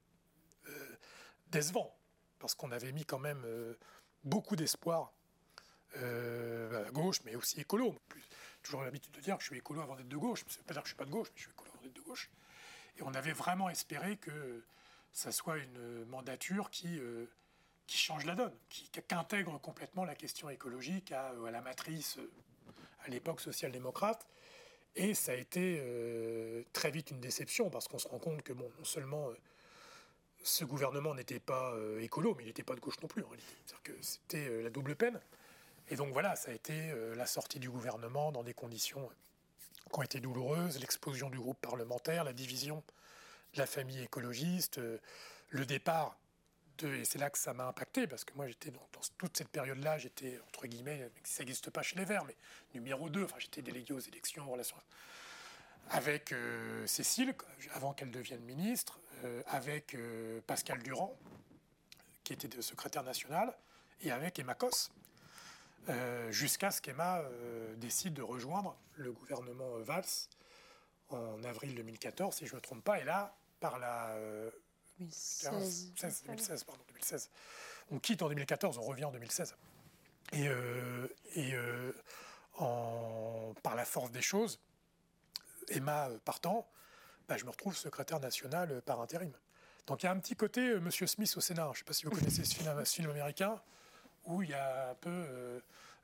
décevant, 1.48 1.95
parce 2.39 2.54
qu'on 2.54 2.72
avait 2.72 2.92
mis 2.92 3.06
quand 3.06 3.19
même 3.19 3.44
beaucoup 4.24 4.56
d'espoir 4.56 5.12
euh, 5.98 6.88
à 6.88 6.92
gauche, 6.92 7.19
mais 7.25 7.36
aussi 7.36 7.60
écolo. 7.60 7.95
Toujours 8.63 8.83
l'habitude 8.83 9.12
de 9.12 9.19
dire 9.19 9.38
que 9.38 9.44
je 9.44 9.48
suis 9.48 9.57
écolo 9.57 9.81
avant 9.81 9.95
d'être 9.95 10.07
de 10.07 10.18
gauche. 10.18 10.44
Ça 10.48 10.56
ne 10.56 10.60
veut 10.60 10.63
pas 10.66 10.74
dire 10.74 10.83
que 10.83 10.88
je 10.88 10.94
suis 10.94 10.98
pas 10.98 11.06
de 11.06 11.12
gauche, 11.12 11.28
mais 11.31 11.38
je 11.38 11.42
suis 11.44 11.51
écolo 11.51 11.72
avant 11.74 11.81
d'être 11.81 11.95
de 11.95 12.01
gauche. 12.01 12.30
Et 12.98 13.04
on 13.04 13.13
avait 13.13 13.33
vraiment 13.33 13.69
espéré 13.69 14.18
que 14.18 14.63
ça 15.12 15.31
soit 15.31 15.57
une 15.57 16.06
mandature 16.06 16.69
qui, 16.69 17.00
euh, 17.00 17.25
qui 17.88 17.98
change 17.98 18.25
la 18.25 18.36
donne, 18.36 18.54
qui, 18.69 18.89
intègre 19.12 19.60
complètement 19.60 20.06
la 20.06 20.16
question 20.16 20.50
écologique 20.50 21.12
à, 21.12 21.33
à 21.45 21.51
la 21.51 21.62
matrice, 21.62 22.19
à 23.06 23.10
l'époque 23.10 23.42
social-démocrate. 23.42 24.25
Et 24.96 25.14
ça 25.14 25.32
a 25.32 25.36
été 25.36 25.82
très 26.74 26.92
vite 26.92 27.12
une 27.12 27.22
déception, 27.22 27.70
parce 27.70 27.88
qu'on 27.88 28.00
se 28.00 28.08
rend 28.08 28.20
compte 28.20 28.42
que 28.44 28.52
bon, 28.52 28.70
non 28.78 28.84
seulement 28.84 29.30
ce 30.44 30.66
gouvernement 30.66 31.16
n'était 31.16 31.40
pas 31.40 31.74
écolo, 32.00 32.36
mais 32.36 32.44
il 32.44 32.48
n'était 32.48 32.64
pas 32.64 32.76
de 32.76 32.82
gauche 32.82 33.00
non 33.02 33.08
plus. 33.08 33.24
C'est-à-dire 33.24 33.84
que 33.84 33.94
c'était 34.02 34.62
la 34.62 34.70
double 34.70 34.96
peine. 34.96 35.22
Et 35.92 35.98
donc 35.98 36.14
voilà, 36.14 36.38
ça 36.38 36.52
a 36.52 36.54
été 36.54 36.92
euh, 36.92 37.14
la 37.16 37.26
sortie 37.26 37.60
du 37.60 37.70
gouvernement 37.70 38.32
dans 38.32 38.44
des 38.44 38.54
conditions 38.54 39.10
qui 39.92 40.00
ont 40.00 40.02
été 40.02 40.22
douloureuses, 40.22 40.80
l'explosion 40.80 41.30
du 41.30 41.38
groupe 41.38 41.60
parlementaire, 41.60 42.24
la 42.24 42.32
division 42.32 42.82
de 43.54 43.60
la 43.60 43.66
famille 43.66 44.02
écologiste, 44.02 44.78
euh, 44.78 45.00
le 45.50 45.66
départ 45.66 46.18
et 46.83 47.06
c'est 47.06 47.19
là 47.19 47.30
que 47.30 47.38
ça 47.38 47.54
m'a 47.54 47.66
impacté, 47.66 48.07
parce 48.07 48.24
que 48.24 48.33
moi 48.36 48.48
j'étais 48.48 48.72
dans, 48.72 48.88
toute 49.18 49.38
cette 49.38 49.50
période-là, 49.50 49.98
j'étais 49.98 50.39
entre 50.48 50.68
guillemets, 50.68 51.10
ça 51.24 51.39
n'existe 51.39 51.69
pas 51.69 51.81
chez 51.81 51.95
les 51.95 52.06
Verts, 52.06 52.25
mais 52.25 52.35
numéro 52.73 53.09
2, 53.09 53.23
enfin 53.23 53.38
j'étais 53.40 53.61
délégué 53.61 53.94
aux 53.94 54.00
élections 54.00 54.44
en 54.44 54.52
relation 54.52 54.76
avec 55.90 56.31
euh, 56.31 56.85
Cécile, 56.88 57.33
avant 57.73 57.94
qu'elle 57.94 58.11
devienne 58.11 58.42
ministre, 58.42 59.00
avec 59.47 59.95
Pascal 60.47 60.81
Durand, 60.81 61.16
qui 62.23 62.33
était 62.33 62.47
de 62.47 62.61
secrétaire 62.61 63.04
national, 63.04 63.54
et 64.02 64.11
avec 64.11 64.40
Emma 64.40 64.56
euh, 65.90 66.31
jusqu'à 66.31 66.69
ce 66.69 66.80
qu'Emma 66.81 67.19
euh, 67.19 67.73
décide 67.76 68.14
de 68.14 68.21
rejoindre 68.21 68.78
le 68.95 69.11
gouvernement 69.11 69.78
euh, 69.78 69.83
Valls 69.83 70.06
en 71.09 71.44
avril 71.44 71.73
2014, 71.76 72.35
si 72.35 72.45
je 72.45 72.52
ne 72.52 72.57
me 72.57 72.61
trompe 72.61 72.83
pas. 72.83 73.00
Et 73.00 73.04
là, 73.04 73.35
par 73.59 73.80
la... 73.80 74.16
2016. 75.06 76.24
2016, 76.26 76.64
pardon, 76.64 76.81
2016. 76.90 77.30
On 77.92 78.00
quitte 78.00 78.22
en 78.22 78.28
2014, 78.30 78.78
on 78.78 78.84
revient 78.84 79.06
en 79.06 79.12
2016. 79.12 79.56
Et, 80.34 80.48
et 81.36 81.54
en, 82.58 83.54
par 83.64 83.76
la 83.76 83.84
force 83.86 84.12
des 84.12 84.22
choses, 84.22 84.60
Emma 85.68 86.10
partant, 86.24 86.68
bah, 87.28 87.38
je 87.38 87.46
me 87.46 87.50
retrouve 87.50 87.76
secrétaire 87.76 88.20
national 88.20 88.81
par 88.84 89.02
intérim. 89.02 89.31
Donc 89.88 90.04
il 90.04 90.06
y 90.06 90.10
a 90.10 90.12
un 90.12 90.20
petit 90.20 90.36
côté 90.36 90.80
Monsieur 90.80 91.08
Smith 91.08 91.34
au 91.36 91.42
Sénat. 91.42 91.66
Je 91.66 91.70
ne 91.70 91.76
sais 91.78 91.84
pas 91.84 91.94
si 91.94 92.06
vous 92.06 92.12
connaissez 92.12 92.46
ce 92.46 92.56
film, 92.56 92.86
ce 92.86 92.94
film 92.94 93.10
américain 93.10 93.62
où 94.26 94.44
il 94.44 94.50
y 94.50 94.54
a 94.54 94.92
un 94.92 94.96
peu 94.96 95.10
euh, 95.10 95.60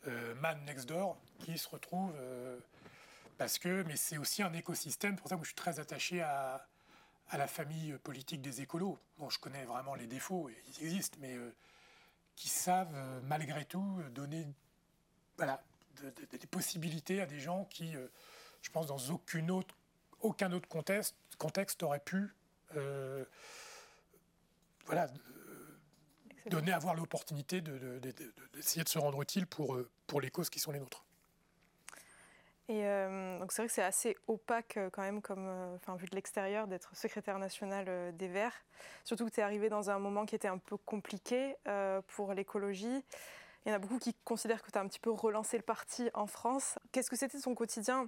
euh, 0.07 0.35
Man 0.35 0.63
Next 0.65 0.87
Door 0.87 1.17
qui 1.39 1.57
se 1.57 1.69
retrouve 1.69 2.13
euh, 2.17 2.57
parce 3.37 3.59
que, 3.59 3.83
mais 3.83 3.95
c'est 3.95 4.17
aussi 4.17 4.41
un 4.41 4.53
écosystème. 4.53 5.15
Pour 5.15 5.29
ça 5.29 5.35
que 5.35 5.41
je 5.41 5.47
suis 5.47 5.55
très 5.55 5.79
attaché 5.79 6.21
à, 6.21 6.65
à 7.29 7.37
la 7.37 7.47
famille 7.47 7.97
politique 8.03 8.41
des 8.41 8.61
écolos. 8.61 8.97
Bon, 9.17 9.29
je 9.29 9.39
connais 9.39 9.65
vraiment 9.65 9.95
les 9.95 10.07
défauts, 10.07 10.49
ils 10.49 10.83
existent, 10.85 11.17
mais 11.19 11.35
qui 12.35 12.49
savent 12.49 12.95
malgré 13.23 13.65
tout 13.65 14.01
donner 14.11 14.47
voilà, 15.37 15.63
des 16.31 16.47
possibilités 16.47 17.21
à 17.21 17.25
des 17.25 17.39
gens 17.39 17.65
qui, 17.65 17.93
je 18.61 18.69
pense, 18.69 18.87
dans 18.87 18.99
aucune 19.09 19.51
autre, 19.51 19.75
aucun 20.21 20.51
autre 20.51 20.67
contexte, 20.67 21.15
contexte 21.37 21.83
aurait 21.83 21.99
pu 21.99 22.33
voilà, 24.87 25.07
donner, 26.49 26.71
avoir 26.71 26.95
l'opportunité 26.95 27.61
d'essayer 27.61 28.83
de, 28.83 28.89
se 28.89 28.97
rendre 28.97 29.21
utile 29.21 29.45
pour, 29.45 29.75
euh, 29.75 29.89
pour 30.07 30.21
les 30.21 30.31
causes 30.31 30.49
qui 30.49 30.59
sont 30.59 30.71
les 30.71 30.79
nôtres. 30.79 31.03
Et 32.69 32.85
euh, 32.85 33.39
donc 33.39 33.51
c'est 33.51 33.61
vrai 33.61 33.67
que 33.67 33.73
c'est 33.73 33.83
assez 33.83 34.17
opaque 34.27 34.75
euh, 34.75 34.89
quand 34.89 35.01
même, 35.01 35.21
comme, 35.21 35.47
enfin, 35.75 35.95
vu 35.95 36.05
de 36.07 36.15
l'extérieur, 36.15 36.67
d'être 36.67 36.95
secrétaire 36.95 37.39
national 37.39 38.15
des 38.15 38.27
Verts. 38.27 38.65
Surtout 39.05 39.25
que 39.25 39.31
tu 39.31 39.39
es 39.39 39.43
arrivé 39.43 39.69
dans 39.69 39.89
un 39.89 39.99
moment 39.99 40.25
qui 40.25 40.35
était 40.35 40.49
un 40.49 40.57
peu 40.57 40.77
compliqué 40.77 41.55
pour 42.07 42.33
l'écologie. 42.33 43.03
Il 43.65 43.69
y 43.69 43.71
en 43.71 43.75
a 43.75 43.79
beaucoup 43.79 43.99
qui 43.99 44.13
considèrent 44.23 44.61
que 44.61 44.71
tu 44.71 44.77
as 44.77 44.81
un 44.81 44.87
petit 44.87 44.99
peu 44.99 45.11
relancé 45.11 45.57
le 45.57 45.63
parti 45.63 46.09
en 46.13 46.27
France. 46.27 46.79
Qu'est-ce 46.91 47.09
que 47.09 47.17
c'était 47.17 47.39
ton 47.39 47.53
quotidien 47.53 48.07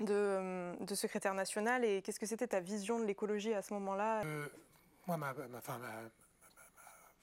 de, 0.00 0.94
secrétaire 0.94 1.34
national 1.34 1.84
et 1.84 2.02
qu'est-ce 2.02 2.20
que 2.20 2.26
c'était 2.26 2.48
ta 2.48 2.60
vision 2.60 3.00
de 3.00 3.04
l'écologie 3.04 3.54
à 3.54 3.62
ce 3.62 3.72
moment-là? 3.74 4.22
Euh, 4.24 4.46
Moi, 5.06 5.16
ma, 5.16 5.34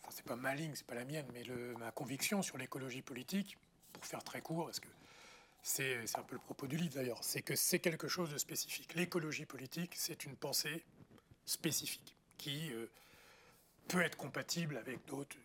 c'est 0.10 0.26
pas 0.26 0.36
ma 0.36 0.56
ligne, 0.56 0.72
c'est 0.74 0.88
pas 0.88 0.96
la 0.96 1.06
mienne, 1.06 1.28
mais 1.34 1.44
ma 1.78 1.92
conviction 1.92 2.42
sur 2.42 2.58
l'écologie 2.58 3.02
politique, 3.02 3.58
pour 3.94 4.06
faire 4.06 4.24
très 4.24 4.42
court, 4.42 4.66
parce 4.66 4.80
que 4.80 4.88
c'est 5.62 6.18
un 6.18 6.24
peu 6.24 6.36
le 6.36 6.42
propos 6.42 6.68
du 6.68 6.78
livre 6.78 6.96
d'ailleurs, 6.96 7.24
c'est 7.24 7.42
que 7.42 7.56
c'est 7.56 7.80
quelque 7.80 8.08
chose 8.08 8.32
de 8.32 8.38
spécifique. 8.38 8.94
L'écologie 8.96 9.46
politique, 9.46 9.94
c'est 9.96 10.26
une 10.26 10.36
pensée 10.36 10.84
spécifique 11.46 12.16
qui 12.38 12.72
euh, 12.74 12.88
peut 13.88 14.02
être 14.02 14.18
compatible 14.18 14.78
avec 14.78 15.06
d'autres 15.06 15.38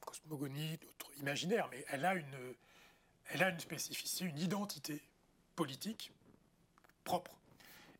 cosmogonies, 0.00 0.76
d'autres 0.78 1.10
imaginaires, 1.18 1.68
mais 1.70 1.84
elle 1.88 2.04
a 2.04 2.14
une, 2.14 2.54
elle 3.26 3.42
a 3.42 3.50
une 3.50 3.60
spécificité, 3.60 4.24
une 4.24 4.38
identité 4.38 5.02
politique 5.54 6.12
propre. 7.04 7.32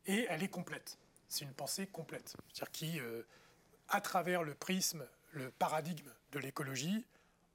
Et 0.06 0.26
elle 0.28 0.42
est 0.42 0.48
complète. 0.48 0.98
C'est 1.28 1.44
une 1.44 1.54
pensée 1.54 1.86
complète. 1.86 2.36
C'est-à-dire 2.52 2.70
qui, 2.70 3.00
euh, 3.00 3.22
à 3.88 4.00
travers 4.00 4.42
le 4.42 4.54
prisme, 4.54 5.06
le 5.32 5.50
paradigme 5.50 6.12
de 6.32 6.38
l'écologie, 6.38 7.04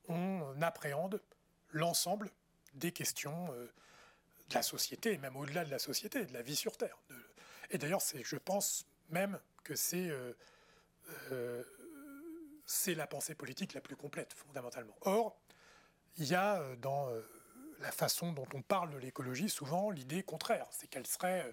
on 0.07 0.61
appréhende 0.61 1.21
l'ensemble 1.71 2.29
des 2.73 2.91
questions 2.91 3.53
euh, 3.53 3.71
la 4.53 4.63
société, 4.63 5.13
et 5.13 5.17
même 5.17 5.35
au-delà 5.35 5.65
de 5.65 5.71
la 5.71 5.79
société, 5.79 6.25
de 6.25 6.33
la 6.33 6.41
vie 6.41 6.55
sur 6.55 6.77
Terre. 6.77 6.97
Et 7.69 7.77
d'ailleurs, 7.77 8.01
je 8.01 8.35
pense 8.37 8.85
même 9.09 9.39
que 9.63 9.75
c'est 9.75 10.09
euh, 11.31 11.63
c'est 12.65 12.95
la 12.95 13.07
pensée 13.07 13.35
politique 13.35 13.73
la 13.73 13.81
plus 13.81 13.95
complète, 13.95 14.33
fondamentalement. 14.33 14.95
Or, 15.01 15.37
il 16.17 16.25
y 16.25 16.35
a 16.35 16.75
dans 16.77 17.09
la 17.81 17.91
façon 17.91 18.31
dont 18.31 18.47
on 18.53 18.61
parle 18.61 18.91
de 18.91 18.97
l'écologie, 18.97 19.49
souvent 19.49 19.89
l'idée 19.89 20.23
contraire, 20.23 20.67
c'est 20.71 20.87
qu'elle 20.87 21.07
serait 21.07 21.45
euh, 21.47 21.51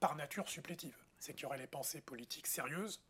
par 0.00 0.16
nature 0.16 0.48
supplétive. 0.48 0.96
C'est 1.18 1.34
qu'il 1.34 1.42
y 1.42 1.46
aurait 1.46 1.58
les 1.58 1.66
pensées 1.66 2.00
politiques 2.00 2.46
sérieuses 2.46 3.00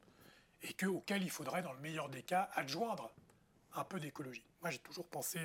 et 0.63 0.75
que, 0.75 0.87
auxquelles 0.87 1.23
il 1.23 1.31
faudrait, 1.31 1.63
dans 1.63 1.73
le 1.73 1.81
meilleur 1.81 2.09
des 2.09 2.23
cas, 2.23 2.51
adjoindre 2.55 3.13
un 3.75 3.85
peu 3.85 4.01
d'écologie. 4.01 4.45
Moi, 4.61 4.71
j'ai 4.71 4.81
toujours 4.81 5.07
pensé, 5.07 5.39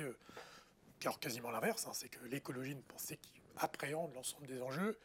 euh, 1.04 1.10
quasiment 1.20 1.50
l'inverse, 1.50 1.86
hein, 1.86 1.92
c'est 1.92 2.08
que 2.08 2.24
l'écologie, 2.26 2.72
une 2.72 2.82
pensée 2.82 3.16
qui 3.16 3.32
appréhende 3.58 4.14
l'ensemble 4.14 4.46
des 4.46 4.62
enjeux 4.62 4.98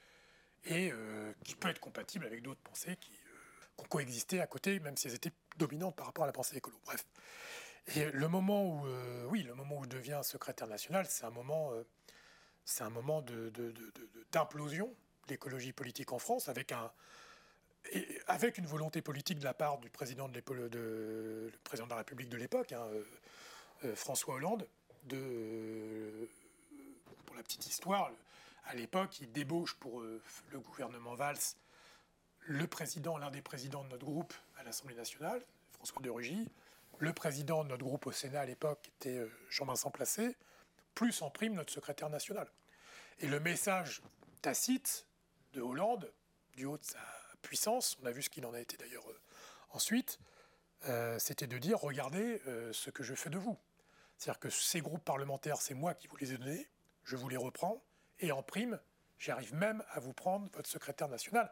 et 0.66 0.92
euh, 0.92 1.34
qui 1.44 1.56
peut 1.56 1.70
être 1.70 1.80
compatible 1.80 2.26
avec 2.26 2.42
d'autres 2.42 2.62
pensées 2.62 2.98
qui, 2.98 3.12
qui, 3.12 3.18
ont 3.78 3.88
coexisté 3.88 4.42
à 4.42 4.48
côté, 4.48 4.80
même 4.80 4.98
si 4.98 5.08
elles 5.08 5.16
étaient 5.16 5.34
dominantes 5.58 5.96
par 5.96 6.06
rapport 6.06 6.24
à 6.24 6.28
la 6.28 6.34
pensée 6.34 6.58
écolo. 6.58 6.78
Bref. 6.86 7.06
Et 7.96 8.12
le 8.12 8.28
moment 8.28 8.64
où, 8.64 8.86
euh, 8.86 9.26
oui, 9.26 9.44
le 9.44 9.56
moment 9.56 9.80
où 9.80 9.84
je 9.84 9.90
deviens 9.90 10.24
secrétaire 10.24 10.68
national, 10.68 11.06
c'est 11.10 11.26
un 11.26 11.32
moment, 11.32 11.72
euh, 11.74 11.84
c'est 12.64 12.84
un 12.84 12.90
moment 12.90 13.24
d'implosion 14.32 14.88
de, 14.88 14.94
l'écologie 15.30 15.74
politique 15.74 16.12
en 16.12 16.20
France, 16.20 16.48
avec 16.48 16.72
un, 16.72 16.92
avec 18.28 18.58
une 18.58 18.66
volonté 18.66 19.02
politique 19.02 19.40
de 19.40 19.44
la 19.44 19.54
part 19.54 19.80
du 19.80 19.90
président 19.90 20.30
de, 20.30 20.40
de 20.40 21.52
président 21.64 21.88
de 21.88 21.92
la 21.92 21.98
République 21.98 22.30
de 22.30 22.38
l'époque, 22.38 22.72
hein, 22.72 22.88
euh, 23.84 23.96
François 23.96 24.36
Hollande, 24.36 24.68
pour 27.26 27.36
la 27.36 27.44
petite 27.44 27.68
histoire, 27.68 28.12
à 28.66 28.76
l'époque, 28.76 29.20
il 29.20 29.32
débauche 29.32 29.76
pour 29.76 30.02
le 30.02 30.60
gouvernement 30.60 31.16
Valls 31.16 31.56
le 32.48 32.68
président, 32.68 33.18
l'un 33.18 33.32
des 33.32 33.42
présidents 33.42 33.84
de 33.84 33.90
notre 33.90 34.06
groupe 34.06 34.34
à 34.58 34.64
l'Assemblée 34.64 34.96
nationale, 34.96 35.44
François 35.74 36.02
de 36.02 36.10
Rugy, 36.10 36.50
le 37.00 37.14
président 37.14 37.64
de 37.64 37.70
notre 37.70 37.84
groupe 37.84 38.08
au 38.08 38.12
Sénat 38.12 38.42
à 38.42 38.46
l'époque 38.46 38.92
était 39.00 39.18
euh, 39.18 39.32
Jean-Vincent 39.50 39.92
Placé, 39.92 40.36
plus 40.94 41.22
en 41.22 41.30
prime 41.30 41.54
notre 41.54 41.74
secrétaire 41.74 42.10
national. 42.10 42.48
Et 43.20 43.28
le 43.28 43.40
message 43.40 44.02
tacite 44.42 45.06
de 45.54 45.62
Hollande, 45.62 46.12
du 46.56 46.66
haut 46.66 46.78
de 46.78 46.84
sa 46.84 47.00
puissance, 47.42 47.98
on 48.02 48.06
a 48.06 48.12
vu 48.12 48.22
ce 48.22 48.30
qu'il 48.30 48.46
en 48.46 48.54
a 48.54 48.60
été 48.60 48.78
d'ailleurs 48.78 49.08
euh, 49.10 49.20
ensuite, 49.72 50.20
euh, 50.86 51.18
c'était 51.20 51.48
de 51.48 51.58
dire 51.58 51.80
regardez 51.80 52.42
ce 52.72 52.90
que 52.90 53.04
je 53.04 53.14
fais 53.14 53.30
de 53.30 53.38
vous. 53.38 53.58
C'est-à-dire 54.22 54.40
que 54.40 54.52
ces 54.52 54.82
groupes 54.82 55.04
parlementaires, 55.04 55.60
c'est 55.60 55.74
moi 55.74 55.96
qui 55.96 56.08
vous 56.08 56.16
les 56.18 56.34
ai 56.34 56.38
donnés, 56.38 56.70
je 57.04 57.16
vous 57.16 57.28
les 57.28 57.38
reprends, 57.38 57.84
et 58.20 58.32
en 58.32 58.44
prime, 58.44 58.80
j'arrive 59.18 59.56
même 59.56 59.84
à 59.90 60.00
vous 60.00 60.14
prendre 60.14 60.48
votre 60.54 60.70
secrétaire 60.70 61.08
national. 61.08 61.52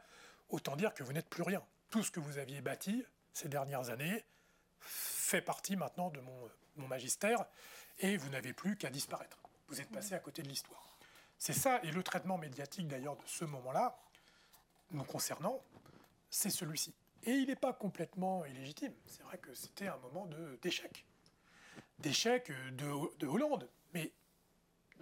Autant 0.49 0.75
dire 0.75 0.93
que 0.93 1.01
vous 1.01 1.11
n'êtes 1.11 1.29
plus 1.29 1.41
rien. 1.41 1.65
Tout 1.89 2.03
ce 2.03 2.11
que 2.11 2.19
vous 2.19 2.37
aviez 2.37 2.61
bâti 2.61 3.03
ces 3.33 3.49
dernières 3.49 3.89
années, 3.89 4.23
fait 4.81 5.41
partie 5.41 5.77
maintenant 5.77 6.11
de 6.11 6.19
mon, 6.19 6.47
mon 6.75 6.87
magistère 6.87 7.43
et 8.01 8.17
vous 8.17 8.29
n'avez 8.29 8.53
plus 8.53 8.75
qu'à 8.77 8.91
disparaître. 8.91 9.39
Vous 9.69 9.81
êtes 9.81 9.89
passé 9.89 10.13
à 10.13 10.19
côté 10.19 10.43
de 10.43 10.47
l'histoire. 10.47 10.95
C'est 11.39 11.53
ça, 11.53 11.79
et 11.81 11.89
le 11.89 12.03
traitement 12.03 12.37
médiatique 12.37 12.87
d'ailleurs 12.87 13.17
de 13.17 13.25
ce 13.25 13.45
moment-là, 13.45 13.97
nous 14.91 15.03
concernant, 15.05 15.59
c'est 16.29 16.51
celui-ci. 16.51 16.93
Et 17.23 17.31
il 17.31 17.47
n'est 17.47 17.55
pas 17.55 17.73
complètement 17.73 18.45
illégitime. 18.45 18.93
C'est 19.07 19.23
vrai 19.23 19.39
que 19.39 19.55
c'était 19.55 19.87
un 19.87 19.97
moment 19.97 20.29
d'échec. 20.61 21.03
D'échec 21.99 22.51
de, 22.77 23.17
de, 23.19 23.27
Hollande, 23.27 23.67
mais 23.93 24.11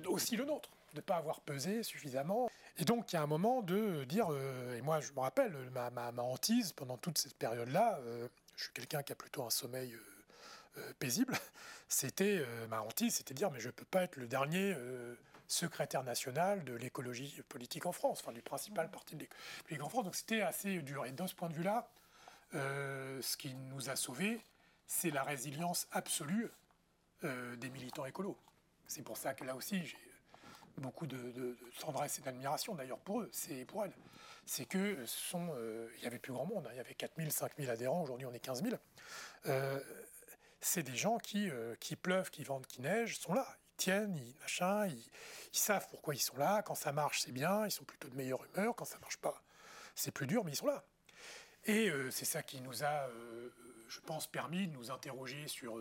aussi 0.06 0.36
le 0.36 0.46
nôtre, 0.46 0.70
de 0.94 0.98
ne 0.98 1.02
pas 1.02 1.18
avoir 1.18 1.42
pesé 1.42 1.84
suffisamment. 1.84 2.50
Et 2.78 2.86
donc 2.86 3.12
il 3.12 3.16
y 3.16 3.20
a 3.20 3.22
un 3.22 3.28
moment 3.28 3.62
de 3.62 4.04
dire, 4.06 4.28
euh, 4.32 4.78
et 4.78 4.82
moi 4.82 5.00
je 5.00 5.12
me 5.14 5.20
rappelle, 5.20 5.54
ma, 5.74 5.90
ma, 5.92 6.12
ma 6.12 6.24
hantise 6.24 6.74
pendant 6.74 6.98
toute 6.98 7.18
cette 7.18 7.36
période-là, 7.36 8.00
euh, 8.02 8.28
je 8.58 8.64
suis 8.64 8.74
quelqu'un 8.74 9.04
qui 9.04 9.14
a 9.14 9.16
plutôt 9.16 9.44
un 9.44 9.50
sommeil 9.50 9.94
euh, 9.94 10.80
euh, 10.80 10.94
paisible, 11.00 11.38
c'était 11.88 12.40
euh, 12.40 12.68
ma 12.68 12.82
hantise, 12.82 13.16
c'était 13.16 13.34
dire 13.34 13.52
mais 13.52 13.60
je 13.60 13.68
ne 13.68 13.72
peux 13.72 13.86
pas 13.86 14.04
être 14.04 14.18
le 14.18 14.28
dernier 14.28 14.76
secrétaire 15.48 16.04
national 16.04 16.66
de 16.66 16.74
l'écologie 16.74 17.42
politique 17.48 17.86
en 17.86 17.94
France, 17.94 18.20
enfin 18.22 18.34
du 18.34 18.42
principal 18.42 18.92
parti 18.92 19.16
de 19.16 19.26
l'écologie 19.70 19.82
en 19.82 19.90
France. 19.90 20.04
Donc 20.04 20.16
c'était 20.16 20.42
assez 20.42 20.82
dur. 20.82 21.06
Et 21.06 21.12
de 21.12 21.28
ce 21.28 21.36
point 21.36 21.48
de 21.48 21.54
vue-là, 21.54 21.88
ce 22.52 23.38
qui 23.38 23.54
nous 23.54 23.90
a 23.90 23.96
sauvés, 23.96 24.42
c'est 24.88 25.12
la 25.12 25.24
résilience 25.24 25.88
absolue 25.92 26.50
des 27.24 27.70
militants 27.70 28.06
écolos. 28.06 28.38
C'est 28.88 29.04
pour 29.04 29.18
ça 29.18 29.34
que 29.34 29.44
là 29.44 29.56
aussi, 29.56 29.86
j'ai 29.86 29.98
beaucoup 30.78 31.08
de, 31.08 31.58
tendresse 31.80 32.20
et 32.20 32.22
d'admiration 32.22 32.76
d'ailleurs 32.76 33.00
pour 33.00 33.22
eux, 33.22 33.30
c'est 33.32 33.66
pour 33.66 33.84
elles. 33.84 33.94
C'est 34.46 34.66
que 34.66 35.06
sont, 35.06 35.54
il 35.98 36.04
y 36.04 36.08
avait 36.08 36.20
plus 36.20 36.32
grand 36.32 36.46
monde, 36.46 36.66
hein. 36.68 36.72
il 36.74 36.78
y 36.78 36.80
avait 36.80 36.94
4000, 36.94 37.32
5000 37.32 37.70
adhérents, 37.70 38.04
aujourd'hui 38.04 38.28
on 38.28 38.34
est 38.34 38.40
15 38.40 38.64
000 38.64 38.78
c'est 40.62 40.84
des 40.84 40.96
gens 40.96 41.18
qui, 41.18 41.50
euh, 41.50 41.76
qui 41.80 41.96
pleuvent, 41.96 42.30
qui 42.30 42.44
vendent, 42.44 42.66
qui 42.68 42.82
neigent, 42.82 43.18
sont 43.20 43.34
là. 43.34 43.48
Tiennent, 43.78 44.16
ils, 44.16 44.36
machin, 44.40 44.88
ils, 44.88 45.04
savent 45.52 45.88
pourquoi 45.90 46.16
ils 46.16 46.20
sont 46.20 46.38
là. 46.38 46.62
Quand 46.64 46.76
ça 46.76 46.92
marche, 46.92 47.22
c'est 47.22 47.32
bien, 47.32 47.66
ils 47.66 47.72
sont 47.72 47.84
plutôt 47.84 48.10
de 48.10 48.16
meilleure 48.16 48.44
humeur. 48.46 48.76
Quand 48.76 48.86
ça 48.86 48.98
marche 49.00 49.18
pas, 49.18 49.44
c'est 49.96 50.12
plus 50.12 50.28
dur, 50.28 50.44
mais 50.44 50.52
ils 50.52 50.56
sont 50.56 50.68
là. 50.68 50.84
Et 51.66 51.90
euh, 51.90 52.10
c'est 52.12 52.26
ça 52.26 52.42
qui 52.42 52.60
nous 52.62 52.84
a, 52.84 53.08
euh, 53.08 53.50
je 53.88 54.00
pense, 54.02 54.28
permis 54.28 54.68
de 54.68 54.74
nous 54.74 54.90
interroger 54.90 55.48
sur 55.48 55.78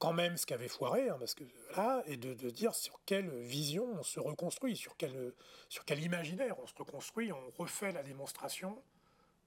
quand 0.00 0.12
même 0.12 0.36
ce 0.36 0.46
qu'avait 0.46 0.66
foiré, 0.66 1.08
hein, 1.08 1.16
parce 1.20 1.34
que 1.34 1.44
là, 1.76 2.02
et 2.06 2.16
de, 2.16 2.32
dire 2.50 2.74
sur 2.74 3.00
quelle 3.06 3.30
vision 3.42 3.86
on 3.98 4.02
se 4.02 4.18
reconstruit, 4.18 4.74
sur 4.74 4.96
quel, 4.96 5.32
sur 5.68 5.84
quel 5.84 6.02
imaginaire 6.02 6.58
on 6.58 6.66
se 6.66 6.74
reconstruit, 6.74 7.30
on 7.30 7.50
refait 7.56 7.92
la 7.92 8.02
démonstration 8.02 8.82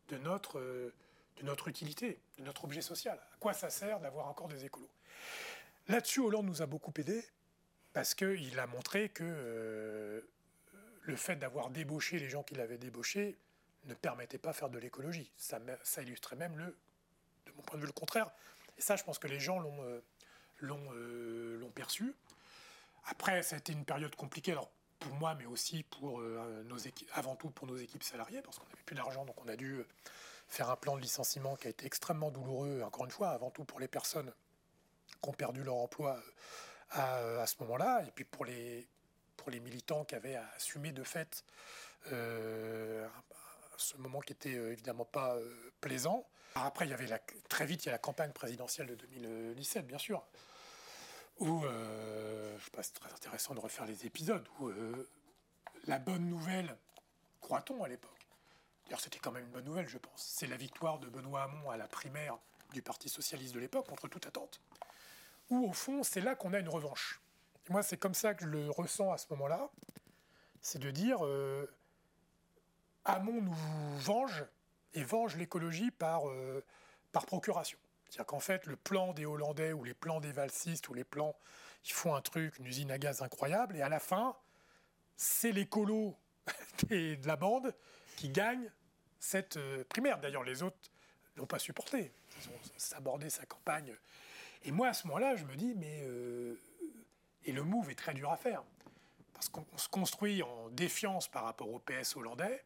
de 0.08 0.18
notre 0.20 0.62
de 1.38 1.44
notre 1.44 1.68
utilité, 1.68 2.20
de 2.38 2.44
notre 2.44 2.66
objet 2.66 2.82
social. 2.82 3.18
À 3.18 3.38
quoi 3.40 3.54
ça 3.54 3.70
sert 3.70 4.00
d'avoir 4.00 4.28
encore 4.28 4.48
des 4.48 4.66
écolos? 4.66 4.90
Là-dessus, 5.88 6.20
Hollande 6.20 6.46
nous 6.46 6.62
a 6.62 6.66
beaucoup 6.66 6.94
aidé 6.98 7.26
parce 7.92 8.14
qu'il 8.14 8.60
a 8.60 8.68
montré 8.68 9.10
que 9.10 9.24
euh, 9.26 10.22
le 11.02 11.16
fait 11.16 11.36
d'avoir 11.36 11.70
débauché 11.70 12.20
les 12.20 12.30
gens 12.30 12.44
qu'il 12.44 12.60
avait 12.62 12.78
débauchés 12.78 13.38
ne 13.86 13.94
permettait 13.94 14.38
pas 14.38 14.52
de 14.52 14.56
faire 14.56 14.70
de 14.70 14.80
l'écologie. 14.80 15.32
Ça, 15.38 15.60
ça, 15.84 16.02
illustrait 16.02 16.36
même 16.36 16.58
le, 16.58 16.78
de 17.46 17.52
mon 17.56 17.62
point 17.64 17.78
de 17.78 17.82
vue, 17.82 17.88
le 17.88 17.94
contraire. 17.94 18.32
Et 18.78 18.82
ça, 18.82 18.96
je 18.96 19.04
pense 19.04 19.20
que 19.20 19.28
les 19.28 19.40
gens 19.40 19.60
l'ont 19.60 19.84
euh, 19.84 20.02
l'ont 20.66 21.72
perçu. 21.76 22.14
Après, 23.06 23.44
ça 23.44 23.56
a 23.56 23.60
été 23.60 23.74
une 23.74 23.86
période 23.86 24.16
compliquée. 24.16 24.52
Alors, 24.52 24.70
pour 25.00 25.14
moi, 25.16 25.36
mais 25.36 25.46
aussi 25.46 25.84
pour 25.84 26.22
nos 26.22 26.78
équipes, 26.78 27.10
avant 27.14 27.36
tout 27.36 27.50
pour 27.50 27.68
nos 27.68 27.76
équipes 27.76 28.04
salariées, 28.04 28.42
parce 28.42 28.58
qu'on 28.58 28.68
n'avait 28.70 28.84
plus 28.86 28.96
d'argent, 28.96 29.26
donc 29.26 29.36
on 29.44 29.50
a 29.50 29.56
dû 29.56 29.84
faire 30.48 30.70
un 30.70 30.76
plan 30.76 30.96
de 30.96 31.02
licenciement 31.02 31.56
qui 31.56 31.68
a 31.68 31.70
été 31.70 31.86
extrêmement 31.86 32.32
douloureux, 32.32 32.82
encore 32.84 33.06
une 33.06 33.12
fois, 33.12 33.30
avant 33.30 33.50
tout 33.50 33.66
pour 33.66 33.80
les 33.80 33.88
personnes 33.88 34.32
qui 35.22 35.30
ont 35.30 35.34
perdu 35.34 35.64
leur 35.64 35.76
emploi 35.76 36.20
euh, 36.98 37.42
à, 37.42 37.48
ce 37.48 37.56
moment-là, 37.62 38.04
et 38.08 38.12
puis 38.12 38.24
pour 38.24 38.46
les, 38.46 38.88
pour 39.36 39.50
les 39.50 39.60
militants 39.60 40.06
qui 40.06 40.16
avaient 40.16 40.36
assumé 40.56 40.92
de 40.92 41.04
fait 41.04 41.44
euh, 42.12 43.08
ce 43.78 43.98
moment 43.98 44.20
qui 44.20 44.34
était 44.34 44.56
euh, 44.56 44.72
évidemment 44.72 45.06
pas 45.06 45.36
plaisant. 45.82 46.28
Après, 46.56 46.86
il 46.86 46.92
y 46.92 46.94
avait 46.94 47.08
très 47.50 47.66
vite, 47.66 47.84
il 47.84 47.88
y 47.88 47.90
a 47.90 47.94
la 47.94 47.98
campagne 47.98 48.32
présidentielle 48.32 48.88
de 48.88 48.96
2017, 48.96 49.88
bien 49.88 49.98
sûr, 49.98 50.24
où, 51.40 51.62
je 51.62 52.64
sais 52.64 52.72
pas, 52.72 52.84
c'est 52.84 52.94
très 52.94 53.12
intéressant 53.12 53.54
de 53.54 53.60
refaire 53.60 53.86
les 53.86 54.06
épisodes, 54.06 54.48
où 54.60 54.72
la 55.86 56.00
bonne 56.00 56.28
nouvelle, 56.28 56.78
croit-on 57.42 57.84
à 57.84 57.88
l'époque, 57.88 58.24
D'ailleurs, 58.86 59.00
c'était 59.00 59.20
quand 59.20 59.32
même 59.32 59.46
une 59.46 59.52
bonne 59.52 59.66
nouvelle, 59.66 59.88
je 59.88 59.98
pense. 59.98 60.22
C'est 60.22 60.48
la 60.48 60.58
victoire 60.58 61.00
de 61.00 61.08
Benoît 61.08 61.44
Hamon 61.44 61.70
à 61.70 61.78
la 61.78 61.88
primaire 61.88 62.38
du 62.74 62.82
Parti 62.82 63.10
socialiste 63.10 63.54
de 63.54 63.60
l'époque, 63.60 63.88
contre 63.88 64.08
toute 64.08 64.26
attente. 64.26 64.62
Où, 65.50 65.68
au 65.70 65.74
fond, 65.74 66.04
c'est 66.04 66.22
là 66.22 66.36
qu'on 66.36 66.54
a 66.54 66.60
une 66.60 66.70
revanche. 66.70 67.22
moi, 67.70 67.84
c'est 67.84 67.98
comme 67.98 68.14
ça 68.14 68.34
que 68.34 68.44
je 68.44 68.50
le 68.50 68.70
ressens 68.70 69.12
à 69.12 69.18
ce 69.18 69.28
moment-là. 69.32 69.70
C'est 70.62 70.80
de 70.80 70.92
dire, 70.92 71.26
euh, 71.26 71.66
Hamon 73.06 73.42
nous 73.42 73.56
venge 74.00 74.46
et 74.94 75.04
venge 75.04 75.36
l'écologie 75.36 75.92
par, 75.92 76.30
euh, 76.30 76.64
par 77.12 77.26
procuration. 77.26 77.78
C'est-à-dire 78.14 78.28
qu'en 78.28 78.40
fait, 78.40 78.68
le 78.68 78.76
plan 78.76 79.12
des 79.12 79.26
Hollandais 79.26 79.74
ou 79.74 79.84
les 79.84 79.96
plans 79.96 80.20
des 80.20 80.32
valsistes 80.32 80.88
ou 80.88 80.94
les 80.94 81.04
plans, 81.04 81.36
ils 81.84 81.94
font 81.94 82.14
un 82.14 82.22
truc, 82.22 82.60
une 82.60 82.68
usine 82.68 82.92
à 82.92 83.00
gaz 83.00 83.24
incroyable, 83.24 83.76
et 83.76 83.82
à 83.82 83.90
la 83.90 84.00
fin, 84.00 84.38
c'est 85.18 85.52
l'écolo 85.52 86.16
de 86.92 87.26
la 87.26 87.36
bande 87.38 87.74
qui 88.16 88.30
gagne 88.30 88.72
cette 89.18 89.58
euh, 89.58 89.84
primaire. 89.86 90.20
D'ailleurs, 90.20 90.44
les 90.44 90.62
autres 90.62 90.78
n'ont 91.38 91.48
pas 91.48 91.58
supporté. 91.58 92.12
Ils 92.40 92.50
ont 92.50 92.60
sabordé 92.78 93.32
sa 93.32 93.48
campagne. 93.48 93.96
Et 94.62 94.72
moi, 94.72 94.90
à 94.90 94.94
ce 94.94 95.08
moment-là, 95.08 95.36
je 95.36 95.46
me 95.46 95.56
dis, 95.56 95.74
mais. 95.74 96.04
Euh, 96.04 96.62
et 97.46 97.52
le 97.52 97.64
move 97.64 97.90
est 97.90 97.96
très 97.96 98.14
dur 98.14 98.32
à 98.32 98.38
faire. 98.38 98.64
Parce 99.34 99.50
qu'on 99.50 99.66
se 99.76 99.90
construit 99.90 100.44
en 100.44 100.70
défiance 100.70 101.28
par 101.28 101.46
rapport 101.46 101.68
au 101.68 101.80
PS 101.80 102.16
hollandais. 102.16 102.64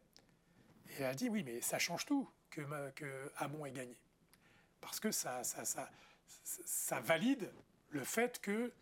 Et 0.90 0.96
elle 0.98 1.06
a 1.06 1.14
dit, 1.14 1.30
oui, 1.30 1.42
mais 1.42 1.62
ça 1.62 1.78
change 1.78 2.04
tout 2.04 2.28
que 2.50 3.32
Hamon 3.38 3.64
ait 3.64 3.72
gagné. 3.72 3.98
Parce 4.80 5.00
que 5.00 5.10
ça, 5.10 5.44
ça, 5.44 5.64
ça, 5.64 5.90
ça 6.44 7.00
valide 7.00 7.50
le 7.90 8.04
fait 8.04 8.40
que 8.40 8.72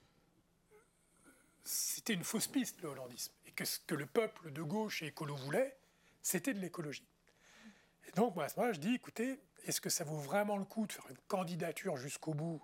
c'était 1.65 2.15
une 2.15 2.25
fausse 2.25 2.47
piste, 2.47 2.81
le 2.83 2.89
hollandisme. 2.89 3.33
Et 3.47 3.51
que 3.53 3.65
ce 3.65 3.81
que 3.81 3.95
le 3.95 4.07
peuple 4.07 4.53
de 4.53 4.63
gauche 4.63 5.03
et 5.03 5.07
écolo 5.07 5.35
voulait, 5.35 5.77
c'était 6.23 6.55
de 6.55 6.61
l'écologie. 6.61 7.07
Et 8.07 8.13
donc, 8.13 8.35
moi, 8.35 8.45
à 8.45 8.49
ce 8.49 8.57
moment-là, 8.57 8.73
je 8.73 8.81
dis, 8.81 8.95
écoutez, 8.95 9.41
est-ce 9.65 9.81
que 9.81 9.91
ça 9.91 10.05
vaut 10.05 10.19
vraiment 10.19 10.57
le 10.57 10.65
coup 10.65 10.87
de 10.87 10.93
faire 10.93 11.09
une 11.11 11.19
candidature 11.29 11.97
jusqu'au 11.97 12.35
bout, 12.35 12.63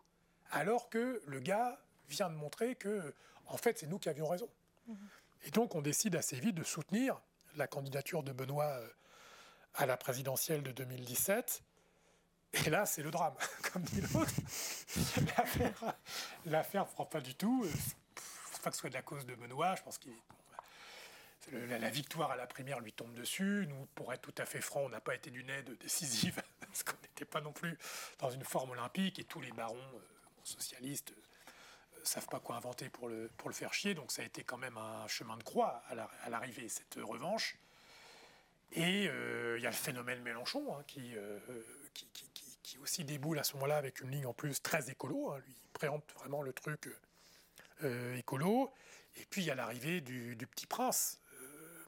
alors 0.51 0.89
que 0.89 1.21
le 1.27 1.41
gars 1.41 1.81
vient 2.09 2.31
de 2.31 2.35
montrer 2.35 2.77
que, 2.77 3.15
en 3.47 3.57
fait, 3.57 3.79
c'est 3.79 3.87
nous 3.87 3.99
qui 3.99 4.09
avions 4.09 4.29
raison? 4.29 4.49
Et 5.45 5.51
donc, 5.51 5.75
on 5.75 5.83
décide 5.83 6.15
assez 6.17 6.39
vite 6.39 6.55
de 6.55 6.65
soutenir 6.65 7.21
la 7.57 7.67
candidature 7.67 8.23
de 8.23 8.33
Benoît 8.33 8.79
euh, 8.79 8.89
à 9.75 9.87
la 9.87 9.97
présidentielle 9.97 10.62
de 10.62 10.71
2017. 10.73 11.62
Et 12.52 12.71
là, 12.71 12.85
c'est 12.87 13.02
le 13.02 13.11
drame, 13.11 13.35
comme 13.73 13.82
dit 13.82 14.00
l'autre. 14.00 14.32
L'affaire 16.47 16.85
ne 16.85 16.90
prend 16.90 17.06
pas 17.06 17.21
du 17.21 17.35
tout. 17.35 17.66
pas 18.62 18.71
que 18.71 18.76
ce 18.76 18.80
soit 18.80 18.90
de 18.90 18.94
la 18.94 19.02
cause 19.02 19.26
de 19.26 19.35
Benoît. 19.35 19.75
Je 19.75 19.82
pense 19.82 19.99
qu'il 19.99 20.12
la, 21.50 21.90
victoire 21.90 22.30
à 22.30 22.37
la 22.37 22.47
primaire 22.47 22.80
lui 22.80 22.92
tombe 22.92 23.14
dessus. 23.14 23.66
Nous, 23.68 23.87
pour 23.94 24.12
être 24.12 24.23
tout 24.23 24.35
à 24.38 24.44
fait 24.44 24.61
franc, 24.61 24.80
on 24.80 24.88
n'a 24.88 25.00
pas 25.00 25.14
été 25.14 25.30
d'une 25.30 25.50
aide 25.50 25.76
décisive, 25.78 26.42
parce 26.61 26.82
qu'on 26.82 27.00
n'était 27.02 27.25
pas 27.25 27.40
non 27.40 27.52
plus 27.52 27.76
dans 28.18 28.30
une 28.30 28.44
forme 28.44 28.71
olympique, 28.71 29.18
et 29.18 29.25
tous 29.25 29.40
les 29.40 29.52
barons 29.52 29.76
euh, 29.76 30.00
socialistes 30.44 31.11
ne 31.11 32.00
euh, 32.00 32.04
savent 32.04 32.28
pas 32.28 32.40
quoi 32.40 32.56
inventer 32.56 32.88
pour 32.88 33.09
le, 33.09 33.30
pour 33.37 33.49
le 33.49 33.54
faire 33.54 33.75
chier. 33.75 33.94
Donc 33.94 34.12
ça 34.12 34.23
a 34.23 34.25
été 34.25 34.44
quand 34.44 34.59
même 34.59 34.76
un 34.76 35.06
chemin 35.09 35.37
de 35.37 35.42
croix 35.42 35.82
à 35.88 36.30
l'arrivée, 36.30 36.68
cette 36.68 36.99
revanche. 37.02 37.56
Et 38.75 39.06
euh, 39.09 39.59
il 39.59 39.62
y 39.62 39.66
a 39.66 39.71
le 39.71 39.76
phénomène 39.76 40.23
Mélenchon, 40.23 40.75
hein, 40.75 40.82
qui, 40.87 41.14
qui, 41.92 42.06
aussi 42.79 43.05
déboule 43.05 43.38
à 43.38 43.45
ce 43.45 43.55
moment-là 43.55 43.76
avec 43.76 44.00
une 44.00 44.11
ligne 44.11 44.26
en 44.26 44.33
plus 44.33 44.62
très 44.62 44.91
écolo. 44.91 45.31
Hein. 45.31 45.38
lui, 45.47 45.55
il 45.64 45.69
préempte 45.71 46.12
vraiment 46.14 46.43
le 46.43 46.52
truc 46.52 46.88
écolo. 48.17 48.73
Et 49.17 49.25
puis 49.26 49.43
il 49.43 49.47
y 49.47 49.50
a 49.50 49.55
l'arrivée 49.55 50.00
du, 50.00 50.37
petit 50.47 50.67
prince, 50.67 51.23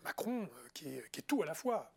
Macron, 0.05 0.43
euh, 0.43 0.69
qui 0.75 0.89
est, 0.89 1.27
tout 1.27 1.43
à 1.43 1.47
la 1.47 1.55
fois, 1.55 1.93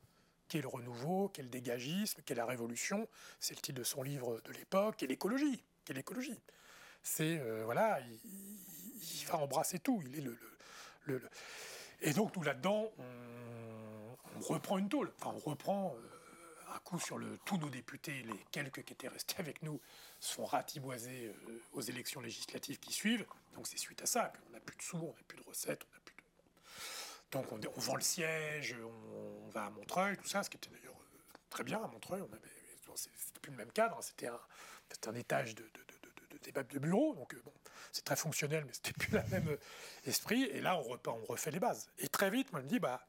qui 0.48 0.58
est 0.58 0.62
le 0.62 0.68
renouveau, 0.68 1.30
qui 1.30 1.42
est 1.42 1.44
le 1.44 1.50
dégagisme, 1.50 2.22
qui 2.26 2.34
est 2.34 2.36
la 2.36 2.46
révolution, 2.46 3.08
c'est 3.40 3.54
le 3.54 3.62
titre 3.62 3.78
de 3.78 3.84
son 3.84 4.02
livre 4.02 4.42
de 4.46 4.54
l'époque, 4.54 5.04
et 5.04 5.08
l'écologie, 5.08 5.62
qui 5.84 5.92
est 5.92 5.96
l'écologie. 5.96 6.40
C'est, 7.04 7.38
euh, 7.40 7.64
voilà, 7.66 8.00
il, 8.02 9.26
va 9.28 9.38
embrasser 9.40 9.80
tout, 9.80 10.02
il 10.06 10.18
est 10.18 10.22
le... 10.22 10.38
le, 11.04 11.22
Et 12.02 12.14
donc 12.14 12.36
nous 12.36 12.44
là-dedans, 12.44 12.92
on, 12.98 14.40
reprend 14.40 14.78
une 14.78 14.88
tôle, 14.88 15.12
enfin 15.20 15.36
on 15.36 15.50
reprend 15.50 15.96
euh, 15.98 16.17
un 16.74 16.80
coup 16.80 17.00
sur 17.00 17.18
le, 17.18 17.38
tous 17.46 17.58
nos 17.58 17.70
députés, 17.70 18.24
les 18.24 18.46
quelques 18.52 18.84
qui 18.84 18.94
étaient 18.94 19.08
restés 19.08 19.36
avec 19.40 19.62
nous, 19.62 19.80
sont 20.20 20.46
ratiboisés 20.46 21.34
aux 21.74 21.82
élections 21.82 22.22
législatives 22.22 22.80
qui 22.80 22.94
suivent. 22.94 23.26
Donc 23.56 23.68
c'est 23.68 23.78
suite 23.78 24.02
à 24.02 24.06
ça 24.06 24.32
qu'on 24.32 24.52
n'a 24.52 24.60
plus 24.60 24.78
de 24.78 24.82
sous, 24.82 24.98
on 24.98 25.14
n'a 25.14 25.24
plus 25.28 25.38
de 25.38 25.44
recettes, 25.44 25.86
on 25.90 25.94
n'a 25.94 26.00
plus 26.00 26.08
donc 27.32 27.52
on, 27.52 27.80
vend 27.80 27.96
le 27.96 28.02
siège, 28.02 28.76
on, 28.82 29.50
va 29.50 29.66
à 29.66 29.70
Montreuil, 29.70 30.18
tout 30.18 30.28
ça, 30.28 30.44
ce 30.44 30.50
qui 30.50 30.58
était 30.58 30.70
d'ailleurs 30.70 30.96
euh, 30.96 31.38
très 31.50 31.64
bien 31.64 31.82
à 31.84 31.88
Montreuil. 31.88 32.24
C'était 32.96 33.40
plus 33.42 33.52
le 33.52 33.58
même 33.58 33.72
cadre, 33.72 34.02
c'était 34.02 34.28
un, 34.28 35.16
étage 35.16 35.54
de, 35.56 35.64
de, 35.64 36.52
de, 36.52 36.80
bureau, 36.80 37.14
donc 37.14 37.34
euh, 37.34 37.42
c'est 37.92 38.04
très 38.04 38.16
fonctionnel, 38.16 38.64
mais 38.66 38.74
c'était 38.74 38.94
plus 38.94 39.12
le 39.12 39.24
même 39.28 39.50
euh, 39.50 39.58
esprit. 40.06 40.46
Et 40.46 40.62
là, 40.62 40.78
on, 40.78 40.98
on, 41.06 41.26
refait 41.26 41.52
les 41.52 41.60
bases. 41.60 41.90
Et 42.00 42.08
très 42.08 42.30
vite, 42.30 42.52
moi, 42.54 42.62
je 42.62 42.66
me 42.66 42.70
dis, 42.70 42.80
bah, 42.80 43.06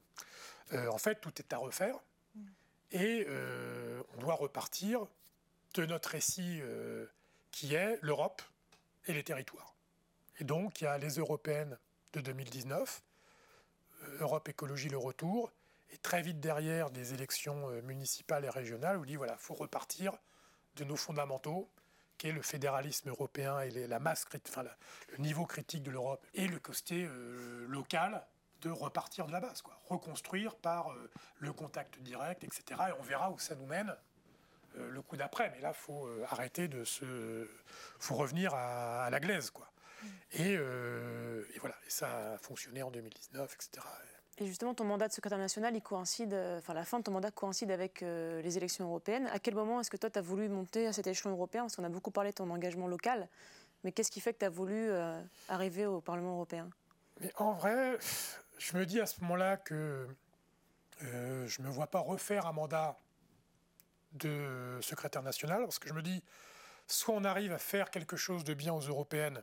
en 0.73 0.99
fait, 0.99 1.21
tout 1.21 1.33
est 1.39 1.53
à 1.53 1.59
refaire, 1.59 1.99
et 2.93 3.27
on 4.17 4.21
doit 4.21 4.35
repartir 4.35 5.07
de 5.75 5.87
notre 5.87 6.11
récit 6.11 6.61
qui 7.51 7.75
est 7.75 7.99
l'Europe 8.03 8.43
et 9.07 9.13
les 9.13 9.25
territoires. 9.25 9.75
Et 10.41 10.45
donc, 10.45 10.81
il 10.81 10.85
y 10.85 10.87
a 10.87 10.99
les 10.99 11.17
européennes 11.17 11.79
de 12.13 12.21
2019 12.21 13.03
Europe 14.21 14.49
Écologie 14.49 14.89
Le 14.89 14.99
Retour, 14.99 15.53
et 15.91 15.99
très 15.99 16.23
vite 16.23 16.41
derrière 16.41 16.91
des 16.91 17.15
élections 17.15 17.71
euh, 17.71 17.83
municipales 17.83 18.45
et 18.45 18.51
régionales, 18.51 18.99
où 18.99 19.05
il 19.05 19.09
dit 19.09 19.17
voilà, 19.17 19.37
faut 19.37 19.55
repartir 19.55 20.13
de 20.77 20.85
nos 20.85 20.97
fondamentaux, 20.97 21.71
qui 22.17 22.29
est 22.29 22.33
le 22.33 22.43
fédéralisme 22.43 23.11
européen 23.11 23.61
et 23.61 23.71
la 23.87 23.99
masse, 24.01 24.27
le 25.13 25.19
niveau 25.19 25.47
critique 25.47 25.83
de 25.83 25.91
l'Europe, 25.91 26.25
et 26.35 26.49
le 26.49 26.59
côté 26.59 27.05
euh, 27.05 27.67
local 27.69 28.27
de 28.63 28.71
repartir 28.71 29.27
de 29.27 29.33
la 29.33 29.41
base, 29.41 29.63
quoi. 29.63 29.79
reconstruire 29.89 30.57
par 30.57 30.93
euh, 30.93 31.11
le 31.39 31.53
contact 31.53 31.99
direct, 32.01 32.45
etc. 32.45 32.81
Et 32.89 32.93
on 32.99 33.03
verra 33.03 33.31
où 33.31 33.39
ça 33.39 33.55
nous 33.55 33.67
mène 33.67 33.95
le 34.77 35.03
coup 35.03 35.17
d'après. 35.17 35.51
Mais 35.51 35.61
là, 35.61 35.71
il 35.71 35.81
faut 35.81 36.09
arrêter 36.31 36.69
de 36.69 36.85
se, 36.85 37.49
faut 37.99 38.15
revenir 38.15 38.55
à, 38.55 39.05
à 39.07 39.11
la 39.11 39.19
glaise, 39.19 39.51
quoi. 39.51 39.69
Euh, 40.41 41.45
et, 41.55 41.59
voilà, 41.59 41.77
et 41.87 41.91
ça 41.91 42.35
a 42.35 42.39
fonctionné 42.39 42.83
en 42.83 42.91
2019, 42.91 43.55
etc. 43.55 43.87
Et 44.39 44.47
justement, 44.47 44.75
ton 44.75 44.85
mandat 44.85 45.09
de 45.09 45.13
secrétaire 45.13 45.39
national, 45.39 45.75
il 45.75 45.83
coïncide, 45.83 46.33
euh, 46.33 46.59
enfin 46.59 46.75
la 46.75 46.85
fin 46.85 46.99
de 46.99 47.05
ton 47.05 47.11
mandat 47.11 47.31
coïncide 47.31 47.71
avec 47.71 48.03
euh, 48.03 48.41
les 48.43 48.57
élections 48.57 48.85
européennes. 48.85 49.29
À 49.33 49.39
quel 49.39 49.55
moment 49.55 49.81
est-ce 49.81 49.91
que 49.91 49.97
toi, 49.97 50.11
tu 50.11 50.19
as 50.19 50.23
voulu 50.23 50.49
monter 50.49 50.87
à 50.87 50.93
cet 50.93 51.07
échelon 51.07 51.33
européen? 51.33 51.63
Parce 51.63 51.77
qu'on 51.77 51.85
a 51.85 51.89
beaucoup 51.89 52.13
parlé 52.13 52.31
de 52.31 52.37
ton 52.37 52.49
engagement 52.51 52.87
local, 52.87 53.29
mais 53.83 53.91
qu'est-ce 53.91 54.11
qui 54.11 54.21
fait 54.21 54.33
que 54.33 54.39
tu 54.39 54.45
as 54.45 54.51
voulu 54.51 54.91
arriver 55.49 55.87
au 55.87 56.01
Parlement 56.01 56.35
européen? 56.35 56.71
Mais 57.21 57.33
en 57.37 57.53
vrai, 57.53 57.99
je 58.59 58.77
me 58.77 58.85
dis 58.87 59.01
à 59.01 59.07
ce 59.07 59.21
moment-là 59.23 59.57
que 59.57 60.09
je 61.01 61.63
ne 61.63 61.67
me 61.67 61.71
vois 61.71 61.87
pas 61.87 62.01
refaire 62.01 62.47
un 62.47 62.53
mandat 62.53 62.99
de 64.13 64.79
secrétaire 64.83 65.23
national, 65.23 65.63
parce 65.63 65.79
que 65.79 65.89
je 65.89 65.95
me 65.95 66.03
dis, 66.03 66.23
soit 66.87 67.15
on 67.15 67.25
arrive 67.25 67.53
à 67.53 67.59
faire 67.59 67.91
quelque 67.91 68.17
chose 68.17 68.45
de 68.45 68.55
bien 68.55 68.73
aux 68.73 68.81
européennes, 68.81 69.43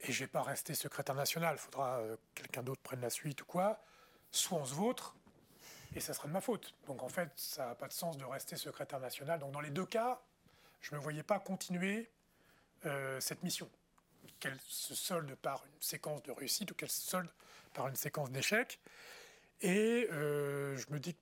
et 0.00 0.12
je 0.12 0.24
vais 0.24 0.30
pas 0.30 0.42
rester 0.42 0.74
secrétaire 0.74 1.14
national, 1.14 1.54
il 1.56 1.60
faudra 1.60 1.98
euh, 1.98 2.16
quelqu'un 2.34 2.62
d'autre 2.62 2.82
prenne 2.82 3.00
la 3.00 3.10
suite 3.10 3.42
ou 3.42 3.46
quoi, 3.46 3.82
soit 4.30 4.58
on 4.58 4.64
se 4.64 4.74
vautre, 4.74 5.16
et 5.94 6.00
ça 6.00 6.12
sera 6.12 6.26
de 6.26 6.32
ma 6.32 6.40
faute. 6.40 6.74
Donc 6.86 7.02
en 7.02 7.08
fait, 7.08 7.30
ça 7.36 7.66
n'a 7.66 7.74
pas 7.74 7.88
de 7.88 7.92
sens 7.92 8.16
de 8.18 8.24
rester 8.24 8.56
secrétaire 8.56 9.00
national. 9.00 9.38
Donc 9.38 9.52
dans 9.52 9.60
les 9.60 9.70
deux 9.70 9.86
cas, 9.86 10.20
je 10.80 10.92
ne 10.92 10.98
me 10.98 11.02
voyais 11.02 11.22
pas 11.22 11.38
continuer 11.38 12.10
euh, 12.84 13.20
cette 13.20 13.42
mission. 13.42 13.70
Qu'elle 14.40 14.58
se 14.66 14.94
solde 14.94 15.34
par 15.36 15.64
une 15.66 15.80
séquence 15.80 16.22
de 16.24 16.32
réussite 16.32 16.72
ou 16.72 16.74
qu'elle 16.74 16.90
se 16.90 17.00
solde 17.00 17.30
par 17.74 17.88
une 17.88 17.96
séquence 17.96 18.30
d'échecs. 18.30 18.80
Et 19.60 20.08
euh, 20.10 20.76
je 20.76 20.86
me 20.90 20.98
dis 20.98 21.14
que 21.14 21.20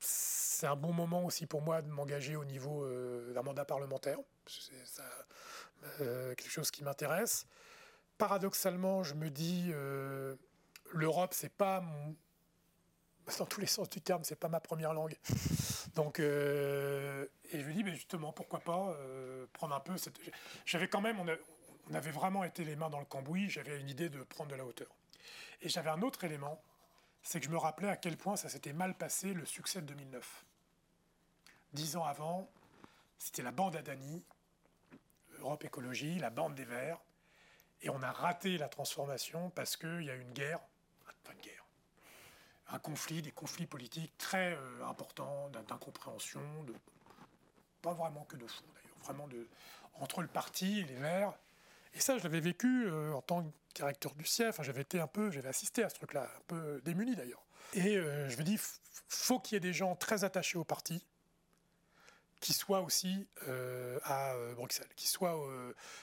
c'est 0.00 0.66
un 0.66 0.76
bon 0.76 0.92
moment 0.92 1.24
aussi 1.24 1.46
pour 1.46 1.62
moi 1.62 1.80
de 1.82 1.88
m'engager 1.88 2.36
au 2.36 2.44
niveau 2.44 2.86
d'un 3.32 3.42
mandat 3.42 3.64
parlementaire. 3.64 4.18
C'est 4.46 5.02
quelque 6.36 6.50
chose 6.50 6.70
qui 6.70 6.84
m'intéresse 6.84 7.46
paradoxalement, 8.18 9.02
je 9.02 9.14
me 9.14 9.30
dis, 9.30 9.70
euh, 9.72 10.36
l'Europe, 10.92 11.34
c'est 11.34 11.52
pas 11.52 11.80
mon, 11.80 12.16
dans 13.38 13.46
tous 13.46 13.60
les 13.60 13.66
sens 13.66 13.88
du 13.88 14.00
terme, 14.00 14.24
c'est 14.24 14.38
pas 14.38 14.48
ma 14.48 14.60
première 14.60 14.92
langue. 14.92 15.16
Donc, 15.94 16.20
euh, 16.20 17.26
et 17.52 17.60
je 17.60 17.66
me 17.66 17.72
dis, 17.72 17.84
mais 17.84 17.94
justement, 17.94 18.32
pourquoi 18.32 18.60
pas 18.60 18.96
euh, 18.98 19.46
prendre 19.52 19.74
un 19.74 19.80
peu. 19.80 19.94
J'avais 20.66 20.88
quand 20.88 21.00
même, 21.00 21.18
on, 21.20 21.94
avait 21.94 22.10
vraiment 22.10 22.44
été 22.44 22.64
les 22.64 22.76
mains 22.76 22.90
dans 22.90 23.00
le 23.00 23.06
cambouis. 23.06 23.48
J'avais 23.48 23.78
une 23.80 23.88
idée 23.88 24.08
de 24.08 24.22
prendre 24.22 24.50
de 24.50 24.56
la 24.56 24.64
hauteur. 24.64 24.88
Et 25.60 25.68
j'avais 25.68 25.90
un 25.90 26.02
autre 26.02 26.24
élément, 26.24 26.62
c'est 27.22 27.40
que 27.40 27.46
je 27.46 27.50
me 27.50 27.58
rappelais 27.58 27.88
à 27.88 27.96
quel 27.96 28.16
point 28.16 28.36
ça 28.36 28.48
s'était 28.48 28.72
mal 28.72 28.96
passé 28.96 29.32
le 29.32 29.46
succès 29.46 29.80
de 29.80 29.86
2009. 29.86 30.44
Dix 31.72 31.96
ans 31.96 32.04
avant, 32.04 32.50
c'était 33.18 33.42
la 33.42 33.50
bande 33.50 33.76
Adani, 33.76 34.22
Europe 35.38 35.64
Écologie, 35.64 36.18
la 36.18 36.30
bande 36.30 36.54
des 36.54 36.64
Verts. 36.64 37.00
Et 37.80 37.90
on 37.90 38.02
a 38.02 38.12
raté 38.12 38.58
la 38.58 38.68
transformation 38.68 39.50
parce 39.50 39.76
qu'il 39.76 40.02
y 40.02 40.10
a 40.10 40.14
une 40.14 40.32
guerre, 40.32 40.60
enfin 41.02 41.34
une 41.34 41.40
guerre, 41.40 41.66
un 42.68 42.78
conflit, 42.78 43.22
des 43.22 43.32
conflits 43.32 43.66
politiques 43.66 44.16
très 44.16 44.54
euh, 44.54 44.86
importants, 44.86 45.50
d'incompréhension, 45.50 46.40
pas 47.82 47.92
vraiment 47.92 48.24
que 48.24 48.36
de 48.36 48.46
fond 48.46 48.64
d'ailleurs, 48.74 48.98
vraiment 48.98 49.28
de, 49.28 49.48
entre 49.94 50.22
le 50.22 50.28
parti 50.28 50.80
et 50.80 50.84
les 50.84 50.94
Verts. 50.94 51.34
Et 51.94 52.00
ça, 52.00 52.18
je 52.18 52.24
l'avais 52.24 52.40
vécu 52.40 52.90
en 52.90 53.22
tant 53.22 53.42
que 53.42 53.48
directeur 53.74 54.14
du 54.14 54.24
CIEF. 54.24 54.60
j'avais 54.62 54.82
été 54.82 55.00
un 55.00 55.06
peu, 55.06 55.30
j'avais 55.30 55.48
assisté 55.48 55.84
à 55.84 55.88
ce 55.88 55.94
truc-là, 55.94 56.24
un 56.24 56.42
peu 56.46 56.80
démuni 56.84 57.14
d'ailleurs. 57.14 57.44
Et 57.74 57.94
je 57.94 58.36
me 58.36 58.42
dis, 58.42 58.58
faut 59.08 59.38
qu'il 59.38 59.54
y 59.54 59.56
ait 59.56 59.60
des 59.60 59.72
gens 59.72 59.96
très 59.96 60.24
attachés 60.24 60.58
au 60.58 60.64
parti, 60.64 61.04
qui 62.40 62.52
soient 62.52 62.80
aussi 62.80 63.26
à 64.04 64.34
Bruxelles, 64.56 64.90
qui 64.96 65.06
soient, 65.06 65.38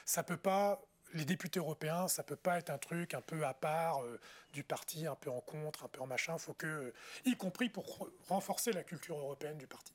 ça 0.04 0.22
peut 0.22 0.36
pas 0.36 0.80
les 1.14 1.24
députés 1.24 1.58
européens, 1.58 2.08
ça 2.08 2.22
peut 2.22 2.36
pas 2.36 2.58
être 2.58 2.70
un 2.70 2.78
truc 2.78 3.14
un 3.14 3.20
peu 3.20 3.44
à 3.44 3.54
part 3.54 4.02
euh, 4.02 4.18
du 4.52 4.64
parti, 4.64 5.06
un 5.06 5.14
peu 5.14 5.30
en 5.30 5.40
contre, 5.40 5.84
un 5.84 5.88
peu 5.88 6.00
en 6.00 6.06
machin. 6.06 6.38
Faut 6.38 6.54
que, 6.54 6.66
euh, 6.66 6.94
y 7.24 7.36
compris 7.36 7.68
pour 7.68 8.08
renforcer 8.28 8.72
la 8.72 8.82
culture 8.82 9.18
européenne 9.18 9.58
du 9.58 9.66
parti. 9.66 9.92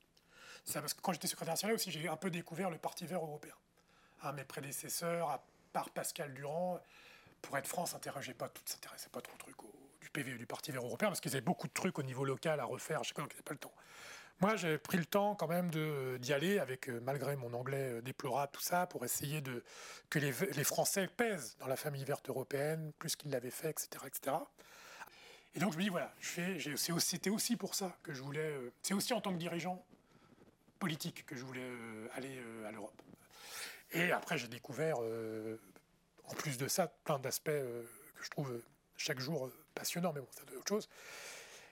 Ça, 0.65 0.81
parce 0.81 0.93
que 0.93 1.01
quand 1.01 1.13
j'étais 1.13 1.27
secrétaire 1.27 1.53
national 1.53 1.75
aussi, 1.75 1.91
j'ai 1.91 2.07
un 2.07 2.17
peu 2.17 2.29
découvert 2.29 2.69
le 2.69 2.77
Parti 2.77 3.05
vert 3.05 3.23
européen. 3.23 3.55
Hein, 4.21 4.33
mes 4.33 4.43
prédécesseurs, 4.43 5.41
part 5.77 5.91
Pascal 5.91 6.33
Durand, 6.33 6.79
pour 7.43 7.55
être 7.55 7.67
franc, 7.67 7.85
s'intéressaient 7.85 8.33
pas, 8.33 8.51
s'intéressaient 8.65 9.11
pas 9.11 9.21
trop 9.21 9.35
au 9.35 9.37
truc 9.37 9.55
du 10.01 10.09
PV 10.09 10.35
du 10.35 10.47
Parti 10.47 10.71
vert 10.71 10.83
européen 10.83 11.09
parce 11.09 11.21
qu'ils 11.21 11.33
avaient 11.33 11.41
beaucoup 11.41 11.67
de 11.67 11.73
trucs 11.73 11.99
au 11.99 12.03
niveau 12.03 12.25
local 12.25 12.59
à 12.59 12.65
refaire. 12.65 13.03
Je 13.03 13.09
sais 13.09 13.13
pas, 13.13 13.27
pas 13.45 13.53
le 13.53 13.59
temps. 13.59 13.73
Moi, 14.41 14.55
j'ai 14.55 14.79
pris 14.79 14.97
le 14.97 15.05
temps 15.05 15.35
quand 15.35 15.47
même 15.47 15.69
d'y 16.17 16.33
aller, 16.33 16.57
avec 16.57 16.89
euh, 16.89 16.99
malgré 17.03 17.35
mon 17.35 17.53
anglais 17.53 17.91
euh, 17.91 18.01
déplorable, 18.01 18.51
tout 18.53 18.61
ça, 18.61 18.87
pour 18.87 19.05
essayer 19.05 19.41
de 19.41 19.63
que 20.09 20.17
les, 20.17 20.31
Français 20.63 21.07
pèsent 21.15 21.55
dans 21.59 21.67
la 21.67 21.75
famille 21.75 22.03
verte 22.03 22.27
européenne, 22.29 22.91
plus 22.97 23.15
qu'ils 23.15 23.29
l'avaient 23.29 23.51
fait, 23.51 23.69
etc., 23.69 23.89
etc. 24.07 24.35
Et 25.53 25.59
donc 25.59 25.73
je 25.73 25.77
me 25.77 25.83
dis 25.83 25.89
voilà, 25.89 26.11
c'était 26.97 27.29
aussi 27.29 27.55
pour 27.55 27.75
ça 27.75 27.95
que 28.01 28.13
je 28.13 28.23
voulais, 28.23 28.39
euh, 28.39 28.71
c'est 28.81 28.95
aussi 28.95 29.13
en 29.13 29.21
tant 29.21 29.31
que 29.31 29.37
dirigeant 29.37 29.83
politique 30.79 31.25
que 31.27 31.35
je 31.35 31.43
voulais 31.43 31.69
aller 32.15 32.39
à 32.67 32.71
l'Europe. 32.71 33.01
Et 33.91 34.11
après 34.11 34.37
j'ai 34.37 34.47
découvert, 34.47 34.97
en 34.99 36.33
plus 36.35 36.57
de 36.57 36.67
ça, 36.67 36.87
plein 36.87 37.19
d'aspects 37.19 37.45
que 37.45 38.23
je 38.23 38.29
trouve 38.29 38.61
chaque 38.97 39.19
jour 39.19 39.49
passionnants, 39.75 40.11
mais 40.13 40.21
bon, 40.21 40.27
c'est 40.31 40.55
autre 40.55 40.67
chose. 40.67 40.89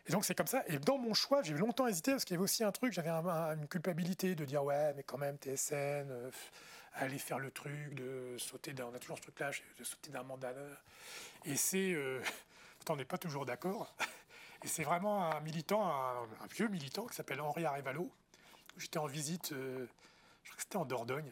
Et 0.07 0.11
donc 0.11 0.23
c'est 0.25 0.35
comme 0.35 0.47
ça. 0.47 0.63
Et 0.67 0.77
dans 0.77 0.97
mon 0.97 1.13
choix, 1.13 1.41
j'ai 1.41 1.53
longtemps 1.53 1.87
hésité 1.87 2.11
parce 2.11 2.25
qu'il 2.25 2.35
y 2.35 2.37
avait 2.37 2.43
aussi 2.43 2.63
un 2.63 2.71
truc, 2.71 2.93
j'avais 2.93 3.09
une 3.09 3.67
culpabilité 3.67 4.35
de 4.35 4.45
dire 4.45 4.63
ouais, 4.63 4.93
mais 4.95 5.03
quand 5.03 5.17
même 5.17 5.37
TSN, 5.37 5.73
euh, 5.73 6.31
aller 6.93 7.17
faire 7.17 7.39
le 7.39 7.51
truc, 7.51 7.95
de 7.95 8.35
sauter 8.37 8.73
d'un, 8.73 8.85
on 8.85 8.93
a 8.93 8.99
toujours 8.99 9.17
ce 9.17 9.23
truc-là, 9.23 9.51
de 9.79 9.83
sauter 9.83 10.11
d'un 10.11 10.23
mandat. 10.23 10.53
Et 11.45 11.55
c'est, 11.55 11.93
euh, 11.93 12.21
on 12.89 12.95
n'est 12.95 13.05
pas 13.05 13.17
toujours 13.17 13.45
d'accord. 13.45 13.95
Et 14.63 14.67
c'est 14.67 14.83
vraiment 14.83 15.31
un 15.31 15.39
militant, 15.41 15.85
un, 15.85 16.47
vieux 16.51 16.67
militant 16.67 17.05
qui 17.05 17.15
s'appelle 17.15 17.41
Henri 17.41 17.65
Arevalo. 17.65 18.09
J'étais 18.77 18.97
en 18.97 19.05
visite, 19.05 19.51
euh, 19.51 19.85
je 20.43 20.49
crois 20.49 20.55
que 20.55 20.61
c'était 20.63 20.77
en 20.77 20.85
Dordogne, 20.85 21.31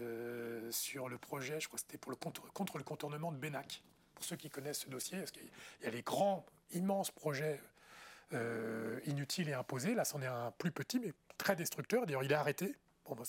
euh, 0.00 0.70
sur 0.72 1.08
le 1.08 1.18
projet, 1.18 1.60
je 1.60 1.68
crois 1.68 1.76
que 1.76 1.82
c'était 1.82 1.98
pour 1.98 2.10
le 2.10 2.16
contre, 2.16 2.78
le 2.78 2.84
contournement 2.84 3.32
de 3.32 3.36
Bénac. 3.36 3.82
Pour 4.14 4.24
ceux 4.24 4.36
qui 4.36 4.50
connaissent 4.50 4.80
ce 4.80 4.90
dossier, 4.90 5.18
parce 5.18 5.30
qu'il 5.30 5.48
y 5.82 5.86
a 5.86 5.90
les 5.90 6.02
grands, 6.02 6.44
immenses 6.72 7.10
projets 7.10 7.60
euh, 8.32 9.00
inutile 9.06 9.48
et 9.48 9.54
imposé. 9.54 9.94
Là, 9.94 10.04
c'en 10.04 10.20
est 10.22 10.26
un 10.26 10.52
plus 10.52 10.70
petit, 10.70 11.00
mais 11.00 11.12
très 11.38 11.56
destructeur. 11.56 12.06
D'ailleurs, 12.06 12.22
il 12.22 12.30
est 12.30 12.36
arrêté. 12.36 12.76
Bon, 13.04 13.16
bah, 13.16 13.24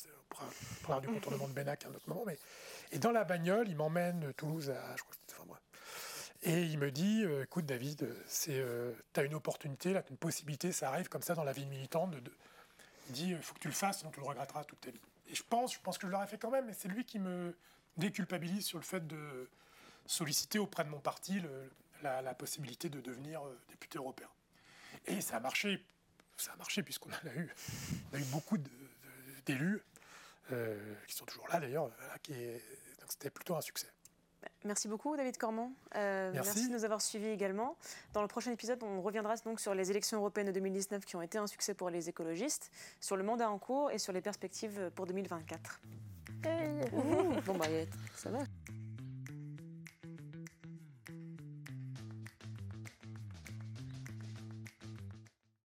on 0.90 1.00
du 1.00 1.08
contournement 1.08 1.48
de 1.48 1.54
Benac 1.54 1.86
à 1.86 1.90
un 1.90 1.94
autre 1.94 2.08
moment. 2.08 2.24
Mais... 2.26 2.38
Et 2.92 3.00
dans 3.00 3.12
la 3.12 3.24
bagnole, 3.24 3.68
il 3.68 3.76
m'emmène 3.76 4.20
de 4.20 4.32
Toulouse 4.32 4.70
à. 4.70 4.96
Je 4.96 5.02
crois 5.02 5.16
que 5.16 5.34
enfin, 5.34 5.46
moi. 5.48 5.60
Et 6.44 6.64
il 6.64 6.78
me 6.78 6.92
dit 6.92 7.24
euh, 7.24 7.44
Écoute, 7.44 7.66
David, 7.66 8.16
c'est, 8.28 8.60
euh, 8.60 8.94
tu 9.14 9.20
as 9.20 9.24
une 9.24 9.34
opportunité, 9.34 9.94
là, 9.94 10.04
une 10.10 10.18
possibilité, 10.18 10.72
ça 10.72 10.90
arrive 10.90 11.08
comme 11.08 11.22
ça 11.22 11.36
dans 11.36 11.44
la 11.44 11.54
vie 11.54 11.66
militante. 11.66 12.12
De, 12.12 12.32
Il 13.08 13.14
dit 13.14 13.30
Il 13.30 13.42
faut 13.42 13.54
que 13.54 13.60
tu 13.60 13.68
le 13.68 13.74
fasses, 13.74 14.00
sinon 14.00 14.12
tu 14.12 14.20
le 14.20 14.26
regretteras 14.26 14.64
toute 14.66 14.82
ta 14.82 14.92
vie. 14.92 15.02
Et 15.32 15.36
je 15.36 15.44
pense, 15.44 15.74
je 15.74 15.80
pense 15.80 15.98
que 15.98 16.08
je 16.08 16.12
l'aurais 16.12 16.28
fait 16.28 16.38
quand 16.38 16.52
même, 16.52 16.66
mais 16.66 16.74
c'est 16.74 16.90
lui 16.90 17.06
qui 17.06 17.18
me 17.18 17.56
déculpabilise 17.98 18.66
sur 18.66 18.78
le 18.78 18.84
fait 18.84 19.06
de 19.08 19.50
solliciter 20.06 20.60
auprès 20.60 20.84
de 20.84 20.90
mon 20.90 21.00
parti 21.00 21.42
la, 22.04 22.34
possibilité 22.34 22.90
de 22.90 23.00
devenir 23.00 23.42
député 23.70 23.98
européen. 23.98 24.28
Et 25.06 25.22
ça 25.22 25.38
a 25.38 25.40
marché. 25.40 25.86
Ça 26.38 26.54
a 26.54 26.56
marché 26.56 26.84
puisqu'on 26.84 27.12
a 27.12 27.34
eu, 27.36 27.54
a 28.14 28.18
eu 28.18 28.24
beaucoup 28.26 28.58
d'élus 29.46 29.82
euh, 30.52 30.96
qui 31.08 31.16
sont 31.16 31.26
toujours 31.26 31.48
là 31.48 31.60
d'ailleurs. 31.60 31.86
donc 31.86 33.10
c'était 33.10 33.30
plutôt 33.30 33.56
un 33.56 33.62
succès. 33.62 33.88
Merci 34.64 34.88
beaucoup 34.88 35.16
David 35.16 35.38
Cormand. 35.38 35.72
Euh, 35.96 36.32
merci. 36.34 36.68
de 36.68 36.74
nous 36.74 36.84
avoir 36.84 37.02
suivis 37.02 37.28
également. 37.28 37.76
Dans 38.14 38.22
le 38.22 38.28
prochain 38.28 38.52
épisode, 38.52 38.82
on 38.84 39.02
reviendra 39.02 39.36
donc 39.38 39.60
sur 39.60 39.74
les 39.74 39.92
élections 39.92 40.18
européennes 40.18 40.48
de 40.48 40.52
2019 40.52 41.06
qui 41.06 41.16
ont 41.16 41.22
été 41.22 41.38
un 41.38 41.48
succès 41.48 41.74
pour 41.74 41.90
les 41.90 42.10
écologistes, 42.10 42.72
sur 43.00 43.18
le 43.18 43.24
mandat 43.24 43.50
en 43.50 43.58
cours 43.58 43.92
et 43.92 43.98
sur 43.98 44.14
les 44.14 44.22
perspectives 44.22 44.92
pour 44.96 45.06
2024. 45.06 45.82
bon 47.46 47.58
bah 47.58 47.66
ça 48.16 48.30
va. 48.30 48.40